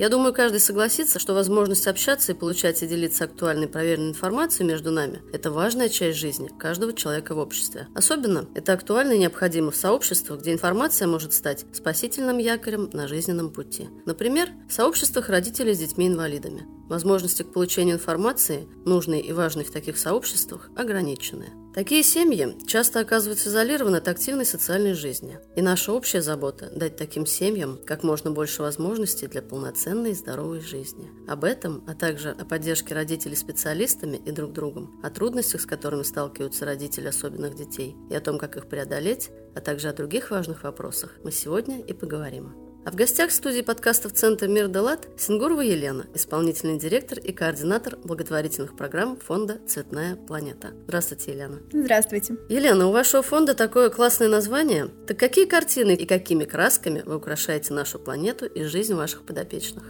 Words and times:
Я 0.00 0.08
думаю, 0.08 0.32
каждый 0.32 0.60
согласится, 0.60 1.18
что 1.18 1.34
возможность 1.34 1.86
общаться 1.86 2.32
и 2.32 2.34
получать 2.34 2.82
и 2.82 2.86
делиться 2.86 3.24
актуальной 3.24 3.68
проверенной 3.68 4.08
информацией 4.08 4.66
между 4.66 4.90
нами– 4.90 5.20
это 5.34 5.50
важная 5.50 5.90
часть 5.90 6.18
жизни 6.18 6.48
каждого 6.58 6.94
человека 6.94 7.34
в 7.34 7.38
обществе. 7.38 7.86
Особенно 7.94 8.48
это 8.54 8.72
актуально 8.72 9.12
и 9.12 9.18
необходимо 9.18 9.70
в 9.70 9.76
сообществах, 9.76 10.40
где 10.40 10.54
информация 10.54 11.06
может 11.06 11.34
стать 11.34 11.66
спасительным 11.74 12.38
якорем 12.38 12.88
на 12.94 13.08
жизненном 13.08 13.52
пути. 13.52 13.90
Например, 14.06 14.48
в 14.70 14.72
сообществах 14.72 15.28
родителей 15.28 15.74
с 15.74 15.80
детьми-инвалидами. 15.80 16.66
Возможности 16.88 17.42
к 17.42 17.52
получению 17.52 17.96
информации, 17.96 18.66
нужной 18.86 19.20
и 19.20 19.34
важной 19.34 19.64
в 19.64 19.70
таких 19.70 19.98
сообществах, 19.98 20.70
ограничены. 20.76 21.59
Такие 21.72 22.02
семьи 22.02 22.56
часто 22.66 22.98
оказываются 22.98 23.48
изолированы 23.48 23.96
от 23.96 24.08
активной 24.08 24.44
социальной 24.44 24.94
жизни. 24.94 25.38
И 25.54 25.62
наша 25.62 25.92
общая 25.92 26.20
забота– 26.20 26.68
дать 26.74 26.96
таким 26.96 27.26
семьям 27.26 27.78
как 27.86 28.02
можно 28.02 28.32
больше 28.32 28.62
возможностей 28.62 29.28
для 29.28 29.40
полноценной 29.40 30.10
и 30.10 30.14
здоровой 30.14 30.60
жизни. 30.60 31.08
Об 31.28 31.44
этом, 31.44 31.84
а 31.86 31.94
также 31.94 32.30
о 32.30 32.44
поддержке 32.44 32.94
родителей 32.94 33.36
специалистами 33.36 34.16
и 34.16 34.32
друг 34.32 34.52
другом, 34.52 35.00
о 35.04 35.10
трудностях, 35.10 35.60
с 35.60 35.66
которыми 35.66 36.02
сталкиваются 36.02 36.64
родители 36.64 37.06
особенных 37.06 37.54
детей, 37.54 37.96
и 38.10 38.16
о 38.16 38.20
том, 38.20 38.38
как 38.38 38.56
их 38.56 38.66
преодолеть, 38.66 39.30
а 39.54 39.60
также 39.60 39.88
о 39.88 39.92
других 39.92 40.32
важных 40.32 40.64
вопросах 40.64 41.18
мы 41.22 41.30
сегодня 41.30 41.80
и 41.80 41.92
поговорим. 41.92 42.69
А 42.82 42.90
в 42.90 42.94
гостях 42.94 43.28
в 43.28 43.34
студии 43.34 43.60
подкастов 43.60 44.12
Центра 44.12 44.48
Мир 44.48 44.66
Далат 44.68 45.06
Сингурова 45.18 45.60
Елена, 45.60 46.06
исполнительный 46.14 46.78
директор 46.78 47.18
и 47.18 47.30
координатор 47.30 47.98
благотворительных 48.02 48.74
программ 48.74 49.18
фонда 49.18 49.58
«Цветная 49.68 50.16
планета». 50.16 50.68
Здравствуйте, 50.86 51.32
Елена. 51.32 51.58
Здравствуйте. 51.70 52.36
Елена, 52.48 52.86
у 52.86 52.92
вашего 52.92 53.22
фонда 53.22 53.54
такое 53.54 53.90
классное 53.90 54.28
название. 54.28 54.88
Так 55.06 55.18
какие 55.18 55.44
картины 55.44 55.94
и 55.94 56.06
какими 56.06 56.44
красками 56.44 57.02
вы 57.04 57.16
украшаете 57.16 57.74
нашу 57.74 57.98
планету 57.98 58.46
и 58.46 58.62
жизнь 58.62 58.94
ваших 58.94 59.24
подопечных? 59.24 59.84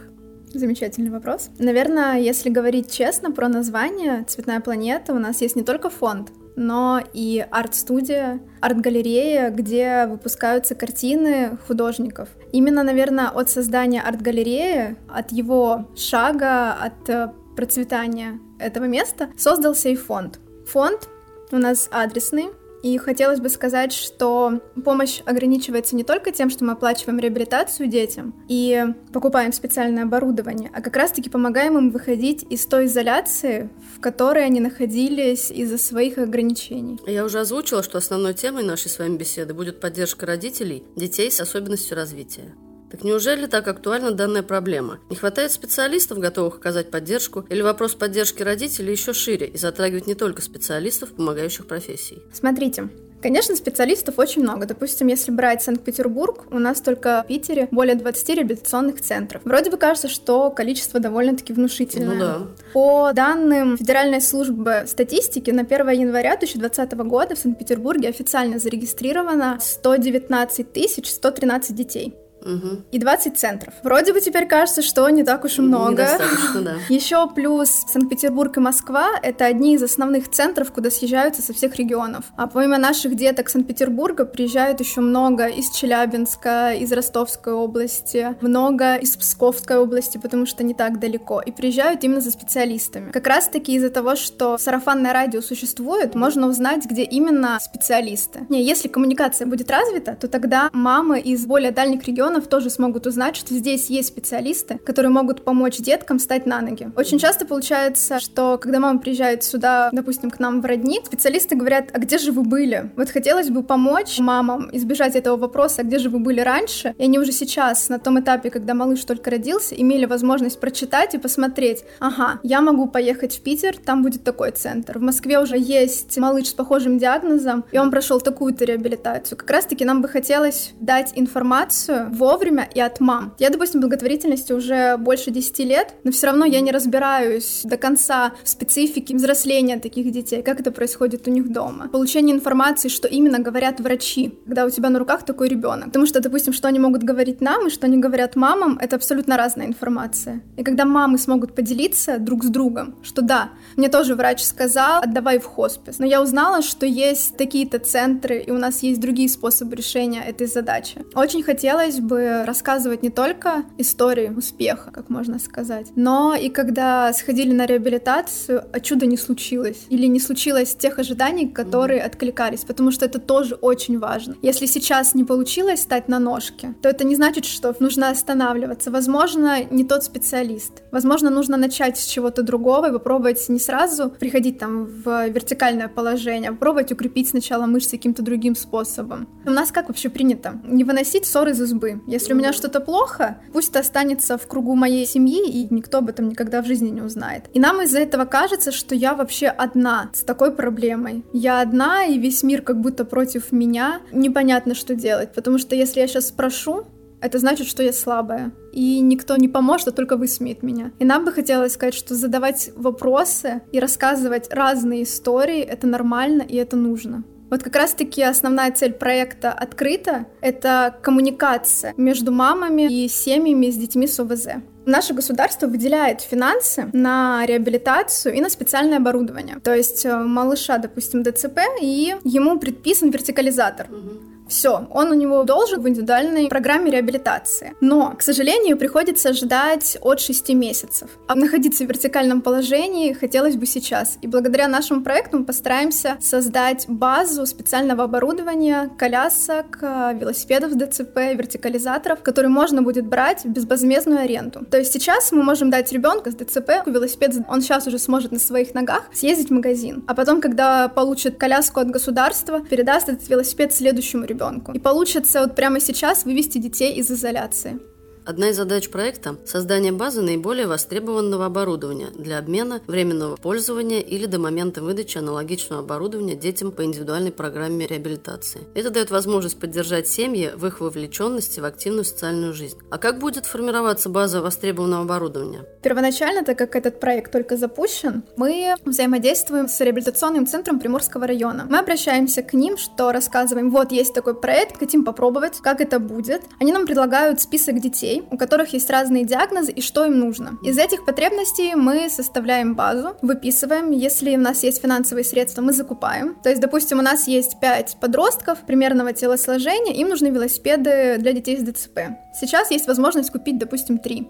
Замечательный 0.53 1.11
вопрос. 1.11 1.49
Наверное, 1.59 2.19
если 2.19 2.49
говорить 2.49 2.91
честно 2.91 3.31
про 3.31 3.47
название 3.47 4.25
«Цветная 4.27 4.59
планета», 4.59 5.13
у 5.13 5.19
нас 5.19 5.39
есть 5.39 5.55
не 5.55 5.63
только 5.63 5.89
фонд, 5.89 6.29
но 6.55 7.01
и 7.13 7.45
арт-студия, 7.49 8.41
арт-галерея, 8.59 9.49
где 9.49 10.05
выпускаются 10.07 10.75
картины 10.75 11.57
художников. 11.67 12.29
Именно, 12.51 12.83
наверное, 12.83 13.29
от 13.29 13.49
создания 13.49 14.01
арт-галереи, 14.01 14.95
от 15.09 15.31
его 15.31 15.87
шага, 15.95 16.73
от 16.73 17.09
э, 17.09 17.31
процветания 17.55 18.39
этого 18.59 18.85
места 18.85 19.29
создался 19.37 19.89
и 19.89 19.95
фонд. 19.95 20.39
Фонд 20.67 21.09
у 21.51 21.57
нас 21.57 21.89
адресный, 21.91 22.49
и 22.83 22.97
хотелось 22.97 23.39
бы 23.39 23.49
сказать, 23.49 23.93
что 23.93 24.61
помощь 24.83 25.21
ограничивается 25.25 25.95
не 25.95 26.03
только 26.03 26.31
тем, 26.31 26.49
что 26.49 26.65
мы 26.65 26.73
оплачиваем 26.73 27.19
реабилитацию 27.19 27.87
детям 27.87 28.33
и 28.47 28.85
покупаем 29.13 29.53
специальное 29.53 30.03
оборудование, 30.03 30.69
а 30.73 30.81
как 30.81 30.95
раз-таки 30.95 31.29
помогаем 31.29 31.77
им 31.77 31.91
выходить 31.91 32.45
из 32.49 32.65
той 32.65 32.85
изоляции, 32.85 33.69
в 33.95 33.99
которой 33.99 34.45
они 34.45 34.59
находились 34.59 35.51
из-за 35.51 35.77
своих 35.77 36.17
ограничений. 36.17 36.99
Я 37.05 37.25
уже 37.25 37.39
озвучила, 37.39 37.83
что 37.83 37.97
основной 37.97 38.33
темой 38.33 38.63
нашей 38.63 38.89
с 38.89 38.99
вами 38.99 39.17
беседы 39.17 39.53
будет 39.53 39.79
поддержка 39.79 40.25
родителей 40.25 40.83
детей 40.95 41.31
с 41.31 41.39
особенностью 41.39 41.95
развития. 41.95 42.55
Так 42.91 43.03
неужели 43.03 43.45
так 43.45 43.67
актуальна 43.67 44.11
данная 44.11 44.43
проблема? 44.43 44.99
Не 45.09 45.15
хватает 45.15 45.51
специалистов, 45.51 46.19
готовых 46.19 46.57
оказать 46.57 46.91
поддержку, 46.91 47.45
или 47.49 47.61
вопрос 47.61 47.95
поддержки 47.95 48.43
родителей 48.43 48.91
еще 48.91 49.13
шире 49.13 49.47
и 49.47 49.57
затрагивает 49.57 50.07
не 50.07 50.15
только 50.15 50.41
специалистов, 50.41 51.13
помогающих 51.13 51.67
профессий? 51.67 52.21
Смотрите, 52.33 52.89
Конечно, 53.21 53.55
специалистов 53.55 54.17
очень 54.17 54.41
много. 54.41 54.65
Допустим, 54.65 55.07
если 55.07 55.31
брать 55.31 55.61
Санкт-Петербург, 55.61 56.45
у 56.49 56.57
нас 56.57 56.81
только 56.81 57.21
в 57.23 57.27
Питере 57.27 57.67
более 57.69 57.95
20 57.95 58.29
реабилитационных 58.29 58.99
центров. 59.01 59.41
Вроде 59.45 59.69
бы 59.69 59.77
кажется, 59.77 60.07
что 60.07 60.49
количество 60.49 60.99
довольно-таки 60.99 61.53
внушительное. 61.53 62.15
Ну 62.15 62.19
да. 62.19 62.39
По 62.73 63.11
данным 63.13 63.77
Федеральной 63.77 64.21
службы 64.21 64.85
статистики, 64.87 65.51
на 65.51 65.61
1 65.61 65.89
января 65.89 66.35
2020 66.35 66.93
года 66.93 67.35
в 67.35 67.37
Санкт-Петербурге 67.37 68.09
официально 68.09 68.57
зарегистрировано 68.57 69.59
119 69.61 71.07
113 71.07 71.75
детей. 71.75 72.15
Угу. 72.43 72.83
И 72.91 72.99
20 72.99 73.37
центров. 73.37 73.73
Вроде 73.83 74.13
бы 74.13 74.21
теперь 74.21 74.47
кажется, 74.47 74.81
что 74.81 75.09
не 75.09 75.23
так 75.23 75.45
уж 75.45 75.59
и 75.59 75.61
много. 75.61 76.07
Да. 76.55 76.75
Еще 76.89 77.27
плюс 77.33 77.69
Санкт-Петербург 77.69 78.57
и 78.57 78.59
Москва— 78.59 79.11
это 79.21 79.45
одни 79.45 79.75
из 79.75 79.83
основных 79.83 80.29
центров, 80.29 80.71
куда 80.71 80.89
съезжаются 80.89 81.41
со 81.41 81.53
всех 81.53 81.75
регионов. 81.75 82.25
А 82.35 82.47
помимо 82.47 82.77
наших 82.77 83.15
деток 83.15 83.49
Санкт-Петербурга 83.49 84.25
приезжают 84.25 84.79
еще 84.79 85.01
много 85.01 85.47
из 85.47 85.69
Челябинска, 85.71 86.73
из 86.73 86.91
Ростовской 86.91 87.53
области, 87.53 88.35
много 88.41 88.95
из 88.95 89.15
Псковской 89.15 89.77
области, 89.77 90.17
потому 90.17 90.45
что 90.45 90.63
не 90.63 90.73
так 90.73 90.99
далеко. 90.99 91.41
И 91.41 91.51
приезжают 91.51 92.03
именно 92.03 92.21
за 92.21 92.31
специалистами. 92.31 93.11
Как 93.11 93.27
раз-таки 93.27 93.75
из-за 93.75 93.89
того, 93.89 94.15
что 94.15 94.57
сарафанное 94.57 95.13
радио 95.13 95.41
существует, 95.41 96.15
можно 96.15 96.47
узнать, 96.47 96.85
где 96.85 97.03
именно 97.03 97.59
специалисты. 97.59 98.45
Не, 98.49 98.63
если 98.63 98.87
коммуникация 98.87 99.45
будет 99.47 99.69
развита, 99.69 100.15
то 100.19 100.27
тогда 100.27 100.69
мамы 100.73 101.19
из 101.19 101.45
более 101.45 101.71
дальних 101.71 102.03
регионов 102.07 102.30
регионов 102.31 102.47
тоже 102.47 102.69
смогут 102.69 103.07
узнать, 103.07 103.35
что 103.35 103.53
здесь 103.53 103.89
есть 103.89 104.07
специалисты, 104.07 104.77
которые 104.85 105.11
могут 105.11 105.43
помочь 105.43 105.77
деткам 105.77 106.17
стать 106.17 106.45
на 106.45 106.61
ноги. 106.61 106.89
Очень 106.95 107.19
часто 107.19 107.45
получается, 107.45 108.19
что 108.19 108.57
когда 108.57 108.79
мама 108.79 108.99
приезжает 108.99 109.43
сюда, 109.43 109.89
допустим, 109.91 110.31
к 110.31 110.39
нам 110.39 110.61
в 110.61 110.65
родник, 110.65 111.05
специалисты 111.07 111.55
говорят, 111.55 111.89
а 111.93 111.99
где 111.99 112.17
же 112.17 112.31
вы 112.31 112.43
были? 112.43 112.91
Вот 112.95 113.09
хотелось 113.09 113.49
бы 113.49 113.63
помочь 113.63 114.19
мамам 114.19 114.69
избежать 114.71 115.15
этого 115.15 115.35
вопроса, 115.35 115.81
а 115.81 115.83
где 115.83 115.99
же 115.99 116.09
вы 116.09 116.19
были 116.19 116.39
раньше? 116.39 116.95
И 116.97 117.03
они 117.03 117.19
уже 117.19 117.33
сейчас, 117.33 117.89
на 117.89 117.99
том 117.99 118.19
этапе, 118.19 118.49
когда 118.49 118.73
малыш 118.73 119.03
только 119.03 119.29
родился, 119.29 119.75
имели 119.75 120.05
возможность 120.05 120.59
прочитать 120.59 121.13
и 121.13 121.17
посмотреть, 121.17 121.83
ага, 121.99 122.39
я 122.43 122.61
могу 122.61 122.87
поехать 122.87 123.37
в 123.37 123.41
Питер, 123.41 123.77
там 123.77 124.03
будет 124.03 124.23
такой 124.23 124.51
центр. 124.51 124.99
В 124.99 125.01
Москве 125.01 125.39
уже 125.39 125.57
есть 125.57 126.17
малыш 126.17 126.49
с 126.49 126.53
похожим 126.53 126.97
диагнозом, 126.97 127.65
и 127.71 127.77
он 127.77 127.91
прошел 127.91 128.21
такую-то 128.21 128.63
реабилитацию. 128.65 129.37
Как 129.37 129.49
раз-таки 129.49 129.83
нам 129.83 130.01
бы 130.01 130.07
хотелось 130.07 130.71
дать 130.79 131.11
информацию 131.15 132.09
вовремя 132.21 132.69
и 132.75 132.79
от 132.79 132.99
мам. 132.99 133.33
Я, 133.39 133.49
допустим, 133.49 133.79
в 133.79 133.81
благотворительности 133.81 134.53
уже 134.53 134.97
больше 134.97 135.31
10 135.31 135.59
лет, 135.59 135.95
но 136.03 136.11
все 136.11 136.27
равно 136.27 136.45
я 136.45 136.61
не 136.61 136.71
разбираюсь 136.71 137.61
до 137.63 137.77
конца 137.77 138.33
в 138.43 138.47
специфике 138.47 139.15
взросления 139.15 139.79
таких 139.79 140.11
детей, 140.11 140.43
как 140.43 140.59
это 140.59 140.71
происходит 140.71 141.27
у 141.27 141.31
них 141.31 141.51
дома. 141.51 141.89
Получение 141.91 142.35
информации, 142.35 142.89
что 142.89 143.07
именно 143.07 143.39
говорят 143.39 143.79
врачи, 143.79 144.37
когда 144.45 144.65
у 144.65 144.69
тебя 144.69 144.89
на 144.89 144.99
руках 144.99 145.25
такой 145.25 145.49
ребенок. 145.49 145.85
Потому 145.85 146.05
что, 146.05 146.21
допустим, 146.21 146.53
что 146.53 146.67
они 146.67 146.79
могут 146.79 147.03
говорить 147.03 147.41
нам 147.41 147.67
и 147.67 147.69
что 147.71 147.87
они 147.87 147.97
говорят 147.97 148.35
мамам, 148.35 148.77
это 148.79 148.95
абсолютно 148.97 149.35
разная 149.35 149.65
информация. 149.65 150.43
И 150.57 150.63
когда 150.63 150.85
мамы 150.85 151.17
смогут 151.17 151.55
поделиться 151.55 152.19
друг 152.19 152.43
с 152.43 152.47
другом, 152.47 152.93
что 153.01 153.23
да, 153.23 153.49
мне 153.77 153.89
тоже 153.89 154.13
врач 154.13 154.43
сказал, 154.43 155.01
отдавай 155.01 155.39
в 155.39 155.45
хоспис. 155.45 155.97
Но 155.97 156.05
я 156.05 156.21
узнала, 156.21 156.61
что 156.61 156.85
есть 156.85 157.35
такие-то 157.35 157.79
центры, 157.79 158.37
и 158.37 158.51
у 158.51 158.57
нас 158.57 158.83
есть 158.83 159.01
другие 159.01 159.27
способы 159.27 159.75
решения 159.75 160.23
этой 160.23 160.45
задачи. 160.45 161.03
Очень 161.15 161.41
хотелось 161.41 161.99
бы 161.99 162.10
рассказывать 162.45 163.03
не 163.03 163.09
только 163.09 163.63
истории 163.77 164.29
успеха, 164.29 164.91
как 164.91 165.09
можно 165.09 165.39
сказать, 165.39 165.87
но 165.95 166.35
и 166.35 166.49
когда 166.49 167.11
сходили 167.13 167.53
на 167.53 167.65
реабилитацию, 167.65 168.63
а 168.71 168.79
чудо 168.79 169.05
не 169.05 169.17
случилось. 169.17 169.85
Или 169.89 170.07
не 170.07 170.19
случилось 170.19 170.75
тех 170.75 170.99
ожиданий, 170.99 171.47
которые 171.47 172.01
откликались, 172.01 172.61
потому 172.61 172.91
что 172.91 173.05
это 173.05 173.19
тоже 173.19 173.55
очень 173.55 173.99
важно. 173.99 174.35
Если 174.41 174.65
сейчас 174.65 175.13
не 175.15 175.23
получилось 175.23 175.81
стать 175.81 176.07
на 176.07 176.19
ножки, 176.19 176.73
то 176.81 176.89
это 176.89 177.03
не 177.03 177.15
значит, 177.15 177.45
что 177.45 177.75
нужно 177.79 178.09
останавливаться. 178.09 178.91
Возможно, 178.91 179.63
не 179.63 179.83
тот 179.83 180.03
специалист. 180.03 180.83
Возможно, 180.91 181.29
нужно 181.29 181.57
начать 181.57 181.97
с 181.97 182.05
чего-то 182.05 182.43
другого 182.43 182.89
и 182.89 182.91
попробовать 182.91 183.49
не 183.49 183.59
сразу 183.59 184.09
приходить 184.09 184.59
там 184.59 184.85
в 184.85 185.27
вертикальное 185.29 185.87
положение, 185.87 186.49
а 186.49 186.53
попробовать 186.53 186.91
укрепить 186.91 187.29
сначала 187.29 187.65
мышцы 187.65 187.91
каким-то 187.91 188.21
другим 188.21 188.55
способом. 188.55 189.27
У 189.45 189.51
нас 189.51 189.71
как 189.71 189.87
вообще 189.87 190.09
принято? 190.09 190.59
Не 190.63 190.83
выносить 190.83 191.25
ссоры 191.25 191.51
из 191.51 191.61
избы. 191.61 192.00
Если 192.07 192.33
у 192.33 192.35
меня 192.35 192.53
что-то 192.53 192.79
плохо, 192.79 193.37
пусть 193.53 193.69
это 193.69 193.79
останется 193.79 194.37
в 194.37 194.47
кругу 194.47 194.75
моей 194.75 195.05
семьи, 195.05 195.49
и 195.49 195.73
никто 195.73 195.99
об 195.99 196.09
этом 196.09 196.29
никогда 196.29 196.61
в 196.61 196.65
жизни 196.65 196.89
не 196.89 197.01
узнает. 197.01 197.45
И 197.53 197.59
нам 197.59 197.81
из-за 197.81 197.99
этого 197.99 198.25
кажется, 198.25 198.71
что 198.71 198.95
я 198.95 199.13
вообще 199.13 199.47
одна 199.47 200.09
с 200.13 200.23
такой 200.23 200.51
проблемой. 200.51 201.23
Я 201.33 201.61
одна, 201.61 202.05
и 202.05 202.17
весь 202.17 202.43
мир 202.43 202.61
как 202.61 202.81
будто 202.81 203.05
против 203.05 203.51
меня. 203.51 204.01
Непонятно, 204.11 204.75
что 204.75 204.95
делать, 204.95 205.33
потому 205.33 205.57
что 205.57 205.75
если 205.75 205.99
я 205.99 206.07
сейчас 206.07 206.29
спрошу, 206.29 206.85
это 207.21 207.37
значит, 207.37 207.67
что 207.67 207.83
я 207.83 207.93
слабая. 207.93 208.51
И 208.73 208.99
никто 208.99 209.37
не 209.37 209.47
поможет, 209.47 209.89
а 209.89 209.91
только 209.91 210.17
высмеет 210.17 210.63
меня. 210.63 210.91
И 210.99 211.05
нам 211.05 211.23
бы 211.23 211.31
хотелось 211.31 211.73
сказать, 211.73 211.93
что 211.93 212.15
задавать 212.15 212.71
вопросы 212.75 213.61
и 213.71 213.79
рассказывать 213.79 214.51
разные 214.51 215.03
истории— 215.03 215.61
это 215.61 215.85
нормально 215.85 216.41
и 216.41 216.55
это 216.55 216.75
нужно. 216.75 217.23
Вот 217.51 217.63
как 217.63 217.75
раз-таки 217.75 218.23
основная 218.23 218.71
цель 218.71 218.93
проекта 218.93 219.51
«Открыто»— 219.51 220.25
это 220.41 220.95
коммуникация 221.01 221.93
между 221.97 222.31
мамами 222.31 222.83
и 222.83 223.09
семьями 223.09 223.69
с 223.69 223.75
детьми 223.75 224.07
с 224.07 224.17
ОВЗ. 224.21 224.47
Наше 224.85 225.13
государство 225.13 225.67
выделяет 225.67 226.21
финансы 226.21 226.89
на 226.93 227.45
реабилитацию 227.45 228.35
и 228.35 228.41
на 228.41 228.49
специальное 228.49 228.97
оборудование. 228.99 229.59
То 229.59 229.75
есть 229.75 230.05
э, 230.05 230.17
малыша, 230.17 230.77
допустим, 230.77 231.23
ДЦП, 231.23 231.59
и 231.81 232.15
ему 232.23 232.57
предписан 232.57 233.11
вертикализатор. 233.11 233.87
Угу. 233.91 234.30
Все, 234.51 234.85
он 234.91 235.11
у 235.11 235.13
него 235.13 235.45
должен 235.45 235.81
в 235.81 235.87
индивидуальной 235.87 236.49
программе 236.49 236.91
реабилитации. 236.91 237.73
Но, 237.79 238.13
к 238.17 238.21
сожалению, 238.21 238.75
приходится 238.75 239.31
ждать 239.31 239.97
от 240.01 240.19
6 240.19 240.49
месяцев. 240.49 241.09
А 241.29 241.35
находиться 241.35 241.85
в 241.85 241.87
вертикальном 241.87 242.41
положении 242.41 243.13
хотелось 243.13 243.55
бы 243.55 243.65
сейчас. 243.65 244.17
И 244.21 244.27
благодаря 244.27 244.67
нашему 244.67 245.03
проекту 245.03 245.39
мы 245.39 245.45
постараемся 245.45 246.17
создать 246.19 246.83
базу 246.89 247.45
специального 247.45 248.03
оборудования, 248.03 248.89
колясок, 248.97 249.77
э, 249.81 250.17
велосипедов 250.19 250.73
с 250.73 250.75
ДЦП, 250.75 251.15
вертикализаторов, 251.33 252.21
которые 252.21 252.49
можно 252.49 252.81
будет 252.81 253.07
брать 253.07 253.45
в 253.45 253.47
безвозмездную 253.47 254.19
аренду. 254.19 254.65
То 254.69 254.77
есть 254.77 254.91
сейчас 254.91 255.31
мы 255.31 255.43
можем 255.43 255.69
дать 255.69 255.93
ребенка 255.93 256.29
с 256.29 256.35
ДЦП 256.35 256.85
велосипед, 256.85 257.35
он 257.47 257.61
сейчас 257.61 257.87
уже 257.87 257.99
сможет 257.99 258.33
на 258.33 258.39
своих 258.39 258.73
ногах 258.73 259.03
съездить 259.13 259.47
в 259.47 259.53
магазин. 259.53 260.03
А 260.07 260.13
потом, 260.13 260.41
когда 260.41 260.89
получит 260.89 261.37
коляску 261.37 261.79
от 261.79 261.89
государства, 261.89 262.59
передаст 262.59 263.07
этот 263.07 263.29
велосипед 263.29 263.73
следующему 263.73 264.25
ребенку 264.25 264.40
ребенку. 264.41 264.71
И 264.73 264.79
получится 264.79 265.41
вот 265.41 265.55
прямо 265.55 265.79
сейчас 265.79 266.25
вывести 266.25 266.57
детей 266.57 266.93
из 266.93 267.11
изоляции. 267.11 267.79
Одна 268.23 268.49
из 268.49 268.57
задач 268.57 268.87
проекта– 268.89 269.37
создание 269.45 269.91
базы 269.91 270.21
наиболее 270.21 270.67
востребованного 270.67 271.47
оборудования 271.47 272.09
для 272.13 272.37
обмена, 272.37 272.79
временного 272.85 273.35
пользования 273.35 273.99
или 273.99 274.27
до 274.27 274.37
момента 274.37 274.83
выдачи 274.83 275.17
аналогичного 275.17 275.81
оборудования 275.81 276.35
детям 276.35 276.71
по 276.71 276.85
индивидуальной 276.85 277.31
программе 277.31 277.87
реабилитации. 277.87 278.61
Это 278.75 278.91
дает 278.91 279.09
возможность 279.09 279.59
поддержать 279.59 280.07
семьи 280.07 280.51
в 280.55 280.67
их 280.67 280.81
вовлеченности 280.81 281.59
в 281.59 281.65
активную 281.65 282.05
социальную 282.05 282.53
жизнь. 282.53 282.77
А 282.91 282.99
как 282.99 283.17
будет 283.17 283.47
формироваться 283.47 284.07
база 284.07 284.43
востребованного 284.43 285.01
оборудования? 285.01 285.65
Первоначально, 285.81 286.43
так 286.43 286.59
как 286.59 286.75
этот 286.75 286.99
проект 286.99 287.31
только 287.31 287.57
запущен, 287.57 288.23
мы 288.37 288.75
взаимодействуем 288.85 289.67
с 289.67 289.81
реабилитационным 289.81 290.45
центром 290.45 290.79
Приморского 290.79 291.25
района. 291.25 291.65
Мы 291.67 291.79
обращаемся 291.79 292.43
к 292.43 292.53
ним, 292.53 292.77
что 292.77 293.11
рассказываем, 293.11 293.71
вот 293.71 293.91
есть 293.91 294.13
такой 294.13 294.39
проект, 294.39 294.77
хотим 294.77 295.03
попробовать, 295.03 295.57
как 295.57 295.81
это 295.81 295.99
будет. 295.99 296.43
Они 296.59 296.71
нам 296.71 296.85
предлагают 296.85 297.41
список 297.41 297.79
детей, 297.79 298.10
детей, 298.11 298.27
у 298.31 298.37
которых 298.37 298.73
есть 298.73 298.89
разные 298.89 299.25
диагнозы 299.25 299.71
и 299.71 299.81
что 299.81 300.05
им 300.05 300.19
нужно. 300.19 300.57
Из 300.63 300.77
этих 300.77 301.05
потребностей 301.05 301.75
мы 301.75 302.09
составляем 302.09 302.75
базу, 302.75 303.15
выписываем, 303.21 303.91
если 303.91 304.35
у 304.35 304.39
нас 304.39 304.63
есть 304.63 304.81
финансовые 304.81 305.23
средства, 305.23 305.61
мы 305.61 305.73
закупаем. 305.73 306.35
То 306.43 306.49
есть, 306.49 306.61
допустим, 306.61 306.99
у 306.99 307.01
нас 307.01 307.27
есть 307.27 307.59
5 307.59 307.97
подростков 307.99 308.59
примерного 308.67 309.13
телосложения, 309.13 309.93
им 309.93 310.09
нужны 310.09 310.27
велосипеды 310.27 311.17
для 311.19 311.33
детей 311.33 311.57
с 311.57 311.63
ДЦП. 311.63 311.99
Сейчас 312.39 312.71
есть 312.71 312.87
возможность 312.87 313.31
купить, 313.31 313.57
допустим, 313.57 313.97
3. 313.97 314.27